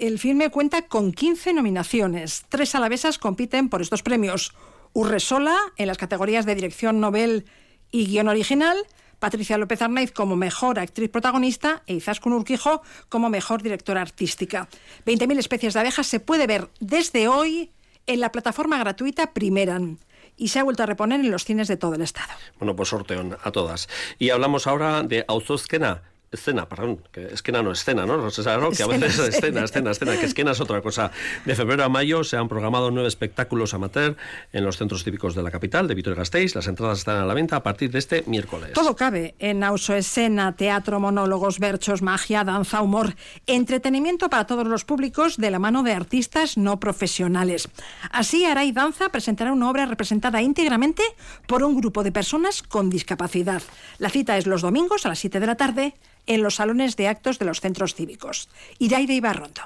El 0.01 0.17
filme 0.17 0.49
cuenta 0.49 0.87
con 0.87 1.11
15 1.11 1.53
nominaciones. 1.53 2.45
Tres 2.49 2.73
alavesas 2.73 3.19
compiten 3.19 3.69
por 3.69 3.83
estos 3.83 4.01
premios. 4.01 4.51
Urresola 4.93 5.55
en 5.77 5.85
las 5.85 5.99
categorías 5.99 6.47
de 6.47 6.55
dirección 6.55 6.99
novel 6.99 7.45
y 7.91 8.07
guion 8.07 8.27
original, 8.27 8.77
Patricia 9.19 9.59
López 9.59 9.79
Arnaiz 9.79 10.11
como 10.11 10.35
mejor 10.35 10.79
actriz 10.79 11.11
protagonista 11.11 11.83
e 11.85 11.93
Izaskun 11.93 12.33
Urquijo 12.33 12.81
como 13.09 13.29
mejor 13.29 13.61
directora 13.61 14.01
artística. 14.01 14.67
20.000 15.05 15.37
especies 15.37 15.75
de 15.75 15.81
abejas 15.81 16.07
se 16.07 16.19
puede 16.19 16.47
ver 16.47 16.69
desde 16.79 17.27
hoy 17.27 17.69
en 18.07 18.21
la 18.21 18.31
plataforma 18.31 18.79
gratuita 18.79 19.33
Primeran 19.33 19.99
y 20.35 20.47
se 20.47 20.57
ha 20.57 20.63
vuelto 20.63 20.81
a 20.81 20.87
reponer 20.87 21.19
en 21.19 21.29
los 21.29 21.45
cines 21.45 21.67
de 21.67 21.77
todo 21.77 21.93
el 21.93 22.01
estado. 22.01 22.33
Bueno, 22.57 22.75
pues 22.75 22.89
sorteo 22.89 23.37
a 23.43 23.51
todas. 23.51 23.87
Y 24.17 24.31
hablamos 24.31 24.65
ahora 24.65 25.03
de 25.03 25.25
Auzozkena, 25.27 26.01
escena, 26.31 26.67
perdón, 26.69 27.01
que 27.11 27.25
esquena 27.33 27.61
no 27.61 27.73
escena, 27.73 28.05
¿no? 28.05 28.15
¿no? 28.15 28.29
Que 28.31 28.83
a 28.83 28.87
veces 28.87 29.19
es 29.19 29.35
escena, 29.35 29.65
escena, 29.65 29.91
escena, 29.91 30.17
que 30.17 30.25
esquena 30.25 30.51
es 30.51 30.61
otra 30.61 30.81
cosa. 30.81 31.11
De 31.43 31.55
febrero 31.55 31.83
a 31.83 31.89
mayo 31.89 32.23
se 32.23 32.37
han 32.37 32.47
programado 32.47 32.89
nueve 32.89 33.09
espectáculos 33.09 33.73
amateur 33.73 34.15
en 34.53 34.63
los 34.63 34.77
centros 34.77 35.03
cívicos 35.03 35.35
de 35.35 35.43
la 35.43 35.51
capital, 35.51 35.89
de 35.89 35.95
Vitoria-Gasteiz. 35.95 36.55
Las 36.55 36.67
entradas 36.67 36.99
están 36.99 37.17
a 37.17 37.25
la 37.25 37.33
venta 37.33 37.57
a 37.57 37.63
partir 37.63 37.91
de 37.91 37.99
este 37.99 38.23
miércoles. 38.27 38.71
Todo 38.73 38.95
cabe 38.95 39.35
en 39.39 39.61
escena, 39.61 40.55
teatro, 40.55 41.01
monólogos, 41.01 41.59
versos, 41.59 42.01
magia, 42.01 42.45
danza, 42.45 42.81
humor, 42.81 43.13
entretenimiento 43.45 44.29
para 44.29 44.47
todos 44.47 44.65
los 44.65 44.85
públicos 44.85 45.35
de 45.35 45.51
la 45.51 45.59
mano 45.59 45.83
de 45.83 45.91
artistas 45.91 46.57
no 46.57 46.79
profesionales. 46.79 47.67
Así, 48.09 48.45
Aray 48.45 48.71
Danza 48.71 49.09
presentará 49.09 49.51
una 49.51 49.69
obra 49.69 49.85
representada 49.85 50.41
íntegramente 50.41 51.03
por 51.45 51.61
un 51.63 51.75
grupo 51.75 52.03
de 52.03 52.13
personas 52.13 52.63
con 52.63 52.89
discapacidad. 52.89 53.61
La 53.97 54.09
cita 54.09 54.37
es 54.37 54.47
los 54.47 54.61
domingos 54.61 55.05
a 55.05 55.09
las 55.09 55.19
7 55.19 55.41
de 55.41 55.47
la 55.47 55.55
tarde 55.55 55.93
en 56.27 56.43
los 56.43 56.55
salones 56.55 56.95
de 56.95 57.07
actos 57.07 57.39
de 57.39 57.45
los 57.45 57.61
centros 57.61 57.95
cívicos. 57.95 58.49
Iraire 58.79 59.13
Ibarrondo. 59.13 59.61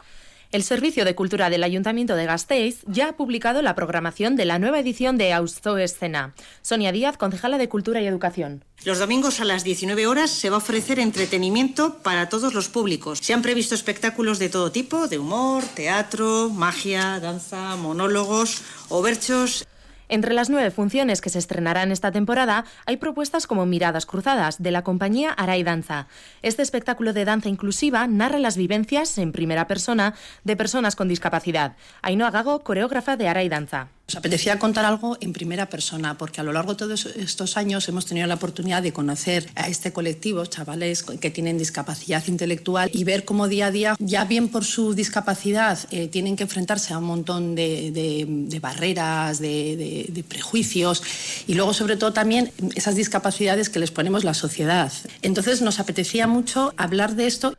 El 0.52 0.64
Servicio 0.64 1.04
de 1.04 1.16
Cultura 1.16 1.50
del 1.50 1.64
Ayuntamiento 1.64 2.16
de 2.16 2.26
Gasteiz 2.26 2.84
ya 2.88 3.10
ha 3.10 3.18
publicado 3.18 3.62
la 3.62 3.76
programación 3.76 4.38
de 4.38 4.46
la 4.46 4.58
nueva 4.58 4.80
edición 4.80 5.18
de 5.18 5.34
Austo 5.34 5.78
Escena. 5.78 6.34
Sonia 6.62 6.94
Díaz, 6.94 7.18
concejala 7.18 7.58
de 7.58 7.68
Cultura 7.68 8.02
y 8.02 8.08
Educación. 8.08 8.64
Los 8.86 9.00
domingos 9.00 9.42
a 9.42 9.44
las 9.44 9.66
19 9.66 10.08
horas 10.08 10.30
se 10.30 10.50
va 10.50 10.56
a 10.56 10.60
ofrecer 10.60 11.00
entretenimiento 11.00 11.98
para 12.04 12.30
todos 12.30 12.54
los 12.54 12.70
públicos. 12.70 13.20
Se 13.22 13.34
han 13.34 13.42
previsto 13.42 13.76
espectáculos 13.76 14.40
de 14.40 14.48
todo 14.48 14.72
tipo, 14.72 15.10
de 15.10 15.20
humor, 15.20 15.64
teatro, 15.74 16.50
magia, 16.50 17.20
danza, 17.20 17.76
monólogos 17.76 18.62
o 18.88 19.02
berchos. 19.02 19.66
Entre 20.08 20.34
las 20.34 20.50
nueve 20.50 20.70
funciones 20.70 21.20
que 21.22 21.30
se 21.30 21.40
estrenarán 21.40 21.92
esta 21.92 22.12
temporada 22.12 22.66
hay 22.86 22.98
propuestas 22.98 23.48
como 23.48 23.66
Miradas 23.66 24.06
Cruzadas, 24.06 24.62
de 24.62 24.72
la 24.72 24.84
compañía 24.84 25.32
Aray 25.32 25.64
Danza. 25.64 26.08
Este 26.44 26.62
espectáculo 26.62 27.12
de 27.14 27.26
danza 27.26 27.50
inclusiva 27.50 28.06
narra 28.08 28.40
las 28.40 28.58
vivencias 28.58 29.18
en 29.18 29.32
primera 29.32 29.68
persona 29.68 30.14
de 30.44 30.56
personas 30.56 30.96
con 30.96 31.08
discapacidad. 31.08 31.76
Ainhoa 32.02 32.32
Gago, 32.32 32.60
coreógrafa 32.60 33.18
de 33.18 33.28
Aray 33.28 33.50
Danza. 33.50 33.88
Nos 34.08 34.18
apetecía 34.18 34.60
contar 34.60 34.86
algo 34.86 35.18
en 35.20 35.34
primera 35.34 35.66
persona, 35.68 36.16
porque 36.16 36.40
a 36.40 36.44
lo 36.44 36.54
largo 36.54 36.74
de 36.74 36.78
todos 36.78 37.08
estos 37.08 37.58
años 37.58 37.90
hemos 37.90 38.06
tenido 38.06 38.28
la 38.28 38.36
oportunidad 38.36 38.84
de 38.84 38.94
conocer 38.94 39.50
a 39.56 39.68
este 39.68 39.94
colectivo, 39.94 40.46
chavales 40.46 41.02
que 41.02 41.32
tienen 41.32 41.58
discapacidad 41.58 42.24
intelectual, 42.28 42.92
y 42.94 43.04
ver 43.04 43.26
cómo 43.26 43.48
día 43.48 43.68
a 43.68 43.72
día, 43.72 43.96
ya 43.98 44.24
bien 44.26 44.50
por 44.50 44.64
su 44.64 44.94
discapacidad, 44.94 45.80
eh, 45.90 46.08
tienen 46.08 46.36
que 46.36 46.44
enfrentarse 46.44 46.94
a 46.94 47.00
un 47.00 47.06
montón 47.06 47.56
de, 47.56 48.60
barreras, 48.62 49.40
de, 49.40 50.24
prejuicios, 50.30 51.02
y 51.48 51.56
luego 51.56 51.74
sobre 51.74 51.98
todo 51.98 52.14
también 52.14 52.52
esas 52.76 52.96
discapacidades 52.96 53.70
que 53.70 53.80
les 53.80 53.90
ponemos 53.90 54.24
la 54.24 54.36
sociedad. 54.36 54.94
Entonces 55.24 55.64
nos 55.64 55.80
apetecía 55.80 56.28
mucho 56.28 56.76
hablar 56.78 57.16
de 57.16 57.26
esto. 57.26 57.58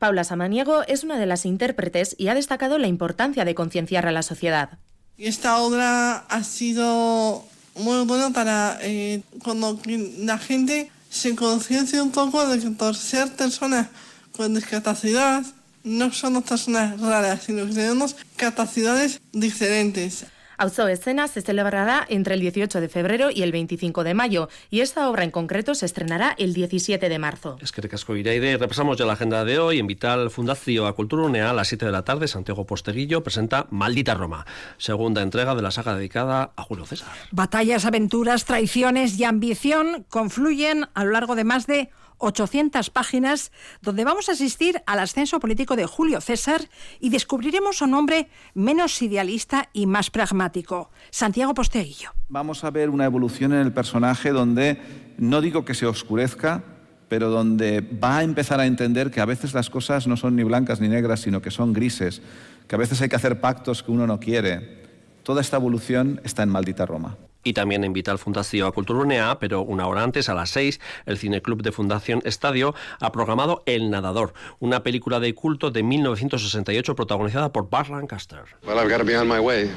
Paula 0.00 0.24
Samaniego 0.24 0.82
es 0.88 1.04
una 1.04 1.20
de 1.20 1.26
las 1.26 1.46
intérpretes 1.46 2.16
y 2.18 2.26
ha 2.26 2.34
destacado 2.34 2.78
la 2.78 2.88
importancia 2.88 3.44
de 3.44 3.54
concienciar 3.54 4.08
a 4.08 4.12
la 4.12 4.22
sociedad. 4.22 4.80
Y 5.16 5.26
esta 5.26 5.58
obra 5.58 6.24
ha 6.28 6.42
sido 6.42 7.44
muy 7.76 8.04
buena 8.04 8.30
para 8.30 8.78
eh, 8.82 9.22
cuando 9.42 9.80
la 10.18 10.38
gente 10.38 10.90
se 11.08 11.36
conciencie 11.36 12.02
un 12.02 12.10
poco 12.10 12.46
de 12.48 12.58
que 12.58 12.70
por 12.70 12.96
ser 12.96 13.30
personas 13.36 13.88
con 14.36 14.54
discapacidad 14.54 15.44
no 15.84 16.12
somos 16.12 16.44
personas 16.44 16.98
raras, 17.00 17.42
sino 17.44 17.66
que 17.66 17.74
tenemos 17.74 18.16
capacidades 18.36 19.20
diferentes. 19.32 20.24
Auzo 20.58 20.88
Escena 20.88 21.28
se 21.28 21.42
celebrará 21.42 22.04
entre 22.08 22.34
el 22.34 22.40
18 22.40 22.80
de 22.80 22.88
febrero 22.88 23.30
y 23.30 23.42
el 23.42 23.52
25 23.52 24.04
de 24.04 24.14
mayo 24.14 24.48
y 24.70 24.80
esta 24.80 25.08
obra 25.08 25.24
en 25.24 25.30
concreto 25.30 25.74
se 25.74 25.86
estrenará 25.86 26.34
el 26.38 26.54
17 26.54 27.08
de 27.08 27.18
marzo. 27.18 27.58
Es 27.60 27.72
que 27.72 27.80
recasco 27.80 28.16
Iraide. 28.16 28.56
Repasamos 28.56 28.96
ya 28.96 29.06
la 29.06 29.14
agenda 29.14 29.44
de 29.44 29.58
hoy. 29.58 29.78
En 29.78 29.86
Vital 29.86 30.30
Fundación 30.30 30.86
a 30.86 30.92
Cultura 30.92 31.22
Unea 31.22 31.50
a 31.50 31.52
las 31.52 31.68
7 31.68 31.86
de 31.86 31.92
la 31.92 32.04
tarde, 32.04 32.28
Santiago 32.28 32.66
Posteguillo 32.66 33.22
presenta 33.22 33.66
Maldita 33.70 34.14
Roma, 34.14 34.46
segunda 34.78 35.22
entrega 35.22 35.54
de 35.54 35.62
la 35.62 35.70
saga 35.70 35.94
dedicada 35.94 36.52
a 36.56 36.62
Julio 36.62 36.86
César. 36.86 37.08
Batallas, 37.30 37.84
aventuras, 37.84 38.44
traiciones 38.44 39.18
y 39.18 39.24
ambición 39.24 40.06
confluyen 40.08 40.86
a 40.94 41.04
lo 41.04 41.10
largo 41.10 41.34
de 41.34 41.44
más 41.44 41.66
de 41.66 41.90
800 42.24 42.90
páginas 42.90 43.52
donde 43.82 44.04
vamos 44.04 44.28
a 44.28 44.32
asistir 44.32 44.82
al 44.86 44.98
ascenso 44.98 45.40
político 45.40 45.76
de 45.76 45.86
Julio 45.86 46.20
César 46.20 46.62
y 47.00 47.10
descubriremos 47.10 47.82
un 47.82 47.94
hombre 47.94 48.28
menos 48.54 49.00
idealista 49.02 49.68
y 49.72 49.86
más 49.86 50.10
pragmático, 50.10 50.90
Santiago 51.10 51.54
Posteguillo. 51.54 52.10
Vamos 52.28 52.64
a 52.64 52.70
ver 52.70 52.90
una 52.90 53.04
evolución 53.04 53.52
en 53.52 53.60
el 53.60 53.72
personaje 53.72 54.30
donde 54.30 54.80
no 55.18 55.40
digo 55.40 55.64
que 55.64 55.74
se 55.74 55.86
oscurezca, 55.86 56.64
pero 57.08 57.28
donde 57.30 57.80
va 57.80 58.18
a 58.18 58.22
empezar 58.24 58.58
a 58.60 58.66
entender 58.66 59.10
que 59.10 59.20
a 59.20 59.26
veces 59.26 59.54
las 59.54 59.68
cosas 59.70 60.06
no 60.06 60.16
son 60.16 60.34
ni 60.34 60.42
blancas 60.42 60.80
ni 60.80 60.88
negras, 60.88 61.20
sino 61.20 61.42
que 61.42 61.50
son 61.50 61.72
grises, 61.72 62.22
que 62.66 62.74
a 62.74 62.78
veces 62.78 63.00
hay 63.02 63.08
que 63.08 63.16
hacer 63.16 63.40
pactos 63.40 63.82
que 63.82 63.92
uno 63.92 64.06
no 64.06 64.18
quiere. 64.18 64.83
Toda 65.24 65.40
esta 65.40 65.56
evolución 65.56 66.20
está 66.22 66.42
en 66.42 66.50
Maldita 66.50 66.84
Roma 66.84 67.16
y 67.42 67.54
también 67.54 67.82
en 67.82 67.94
Vital 67.94 68.18
Fundación 68.18 68.70
Culturunea, 68.72 69.38
pero 69.38 69.62
una 69.62 69.86
hora 69.86 70.02
antes, 70.02 70.28
a 70.28 70.34
las 70.34 70.50
seis, 70.50 70.80
el 71.06 71.16
Cineclub 71.16 71.62
de 71.62 71.72
Fundación 71.72 72.20
Estadio 72.24 72.74
ha 73.00 73.10
programado 73.10 73.62
El 73.64 73.90
Nadador, 73.90 74.34
una 74.60 74.82
película 74.82 75.20
de 75.20 75.34
culto 75.34 75.70
de 75.70 75.82
1968 75.82 76.94
protagonizada 76.94 77.52
por 77.52 77.70
Bart 77.70 77.88
Lancaster. 77.88 78.44
Well, 78.66 78.78
I've 78.78 78.90
got 78.90 78.98
to 78.98 79.04
be 79.04 79.16
on 79.16 79.26
my 79.26 79.40
way. 79.40 79.70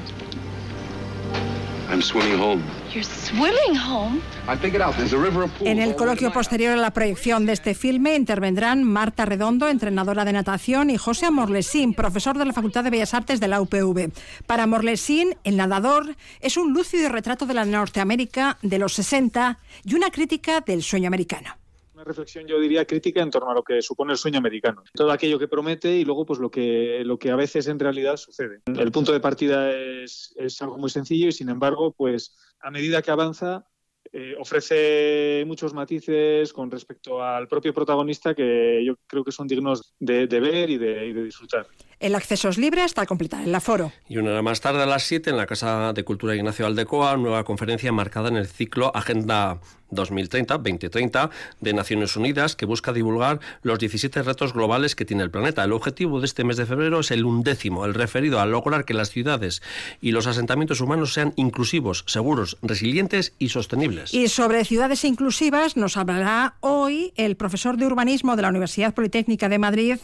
I'm 1.90 2.02
swimming 2.02 2.38
home. 2.38 2.62
You're 2.92 3.02
swimming 3.02 3.74
home? 3.74 4.20
I 4.46 4.56
figured 4.56 4.82
out 4.82 4.94
there's 4.96 5.14
a 5.14 5.18
river 5.18 5.44
of 5.44 5.50
pools 5.52 5.70
En 5.70 5.78
el 5.78 5.96
coloquio 5.96 6.30
posterior 6.32 6.74
a 6.74 6.76
la 6.76 6.90
proyección 6.90 7.46
de 7.46 7.54
este 7.54 7.74
filme 7.74 8.14
intervendrán 8.14 8.84
Marta 8.84 9.24
Redondo, 9.24 9.68
entrenadora 9.68 10.26
de 10.26 10.34
natación, 10.34 10.90
y 10.90 10.98
José 10.98 11.30
Morlesín, 11.30 11.94
profesor 11.94 12.36
de 12.36 12.44
la 12.44 12.52
Facultad 12.52 12.84
de 12.84 12.90
Bellas 12.90 13.14
Artes 13.14 13.40
de 13.40 13.48
la 13.48 13.62
UPV. 13.62 14.12
Para 14.46 14.66
Morlesín, 14.66 15.36
el 15.44 15.56
nadador 15.56 16.14
es 16.40 16.58
un 16.58 16.74
lúcido 16.74 17.08
retrato 17.08 17.46
de 17.46 17.54
la 17.54 17.64
Norteamérica 17.64 18.58
de 18.60 18.78
los 18.78 18.92
60 18.92 19.58
y 19.84 19.94
una 19.94 20.10
crítica 20.10 20.60
del 20.60 20.82
sueño 20.82 21.08
americano 21.08 21.56
una 21.98 22.04
reflexión, 22.04 22.46
yo 22.46 22.60
diría, 22.60 22.84
crítica 22.84 23.20
en 23.22 23.30
torno 23.30 23.50
a 23.50 23.54
lo 23.54 23.64
que 23.64 23.82
supone 23.82 24.12
el 24.12 24.18
sueño 24.18 24.38
americano. 24.38 24.84
Todo 24.94 25.10
aquello 25.10 25.36
que 25.36 25.48
promete 25.48 25.96
y 25.96 26.04
luego 26.04 26.24
pues 26.24 26.38
lo 26.38 26.48
que, 26.48 27.02
lo 27.04 27.18
que 27.18 27.32
a 27.32 27.36
veces 27.36 27.66
en 27.66 27.80
realidad 27.80 28.16
sucede. 28.16 28.60
El 28.66 28.92
punto 28.92 29.12
de 29.12 29.18
partida 29.18 29.72
es, 29.72 30.32
es 30.36 30.62
algo 30.62 30.78
muy 30.78 30.90
sencillo 30.90 31.26
y 31.26 31.32
sin 31.32 31.48
embargo, 31.48 31.92
pues 31.92 32.36
a 32.60 32.70
medida 32.70 33.02
que 33.02 33.10
avanza, 33.10 33.66
eh, 34.12 34.36
ofrece 34.38 35.42
muchos 35.44 35.74
matices 35.74 36.52
con 36.52 36.70
respecto 36.70 37.20
al 37.20 37.48
propio 37.48 37.74
protagonista 37.74 38.32
que 38.32 38.84
yo 38.84 38.94
creo 39.08 39.24
que 39.24 39.32
son 39.32 39.48
dignos 39.48 39.94
de, 39.98 40.26
ver 40.26 40.70
y 40.70 40.78
de 40.78 41.24
disfrutar. 41.24 41.66
El 42.00 42.14
acceso 42.14 42.48
es 42.48 42.58
libre 42.58 42.82
hasta 42.82 43.06
completar 43.06 43.42
el 43.42 43.54
aforo. 43.54 43.92
Y 44.08 44.18
una 44.18 44.30
hora 44.30 44.42
más 44.42 44.60
tarde, 44.60 44.82
a 44.82 44.86
las 44.86 45.02
7, 45.02 45.30
en 45.30 45.36
la 45.36 45.46
Casa 45.46 45.92
de 45.92 46.04
Cultura 46.04 46.36
Ignacio 46.36 46.64
Aldecoa, 46.64 47.16
nueva 47.16 47.42
conferencia 47.44 47.90
marcada 47.90 48.28
en 48.28 48.36
el 48.36 48.46
ciclo 48.46 48.94
Agenda 48.94 49.58
2030-2030 49.90 51.30
de 51.60 51.72
Naciones 51.72 52.16
Unidas 52.16 52.54
que 52.54 52.66
busca 52.66 52.92
divulgar 52.92 53.40
los 53.62 53.78
17 53.78 54.22
retos 54.22 54.52
globales 54.52 54.94
que 54.94 55.04
tiene 55.04 55.24
el 55.24 55.30
planeta. 55.30 55.64
El 55.64 55.72
objetivo 55.72 56.20
de 56.20 56.26
este 56.26 56.44
mes 56.44 56.56
de 56.56 56.66
febrero 56.66 57.00
es 57.00 57.10
el 57.10 57.24
undécimo, 57.24 57.84
el 57.84 57.94
referido 57.94 58.38
a 58.38 58.46
lograr 58.46 58.84
que 58.84 58.94
las 58.94 59.10
ciudades 59.10 59.62
y 60.00 60.12
los 60.12 60.26
asentamientos 60.26 60.80
humanos 60.80 61.14
sean 61.14 61.32
inclusivos, 61.36 62.04
seguros, 62.06 62.58
resilientes 62.62 63.32
y 63.38 63.48
sostenibles. 63.48 64.14
Y 64.14 64.28
sobre 64.28 64.64
ciudades 64.64 65.04
inclusivas 65.04 65.76
nos 65.76 65.96
hablará 65.96 66.54
hoy 66.60 67.12
el 67.16 67.36
profesor 67.36 67.76
de 67.76 67.86
urbanismo 67.86 68.36
de 68.36 68.42
la 68.42 68.48
Universidad 68.50 68.94
Politécnica 68.94 69.48
de 69.48 69.58
Madrid, 69.58 69.96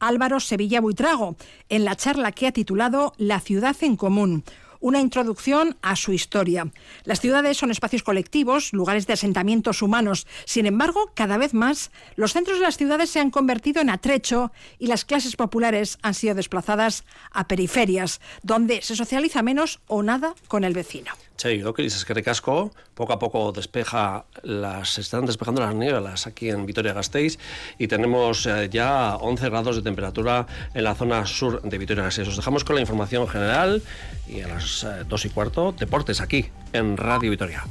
Álvaro 0.00 0.40
Sevilla 0.40 0.80
Buitrago, 0.80 1.36
en 1.68 1.84
la 1.84 1.96
charla 1.96 2.32
que 2.32 2.46
ha 2.46 2.52
titulado 2.52 3.12
La 3.16 3.40
ciudad 3.40 3.76
en 3.80 3.96
común 3.96 4.44
una 4.80 5.00
introducción 5.00 5.76
a 5.82 5.96
su 5.96 6.12
historia. 6.12 6.70
Las 7.04 7.20
ciudades 7.20 7.56
son 7.56 7.70
espacios 7.70 8.02
colectivos, 8.02 8.72
lugares 8.72 9.06
de 9.06 9.14
asentamientos 9.14 9.82
humanos. 9.82 10.26
Sin 10.44 10.66
embargo, 10.66 11.10
cada 11.14 11.38
vez 11.38 11.54
más, 11.54 11.90
los 12.16 12.32
centros 12.32 12.58
de 12.58 12.64
las 12.64 12.76
ciudades 12.76 13.10
se 13.10 13.20
han 13.20 13.30
convertido 13.30 13.80
en 13.80 13.90
atrecho 13.90 14.52
y 14.78 14.86
las 14.86 15.04
clases 15.04 15.36
populares 15.36 15.98
han 16.02 16.14
sido 16.14 16.34
desplazadas 16.34 17.04
a 17.30 17.48
periferias, 17.48 18.20
donde 18.42 18.82
se 18.82 18.96
socializa 18.96 19.42
menos 19.42 19.80
o 19.86 20.02
nada 20.02 20.34
con 20.48 20.64
el 20.64 20.74
vecino. 20.74 21.12
Sí, 21.38 21.58
lo 21.58 21.72
que 21.72 21.88
recasco, 22.08 22.72
poco 22.96 23.12
a 23.12 23.18
poco 23.20 23.52
despeja 23.52 24.24
las, 24.42 24.94
se 24.94 25.02
están 25.02 25.24
despejando 25.24 25.60
las 25.60 25.72
nieblas 25.72 26.26
aquí 26.26 26.50
en 26.50 26.66
Vitoria-Gasteiz 26.66 27.38
y 27.78 27.86
tenemos 27.86 28.44
eh, 28.46 28.68
ya 28.68 29.14
11 29.14 29.48
grados 29.48 29.76
de 29.76 29.82
temperatura 29.82 30.48
en 30.74 30.82
la 30.82 30.96
zona 30.96 31.24
sur 31.26 31.62
de 31.62 31.78
Vitoria-Gasteiz. 31.78 32.26
Os 32.26 32.36
dejamos 32.36 32.64
con 32.64 32.74
la 32.74 32.80
información 32.80 33.28
general 33.28 33.80
y 34.26 34.40
a 34.40 34.48
las 34.48 34.84
2 35.06 35.24
y 35.26 35.28
cuarto, 35.28 35.70
deportes 35.78 36.20
aquí 36.20 36.46
en 36.72 36.96
Radio 36.96 37.30
Vitoria. 37.30 37.62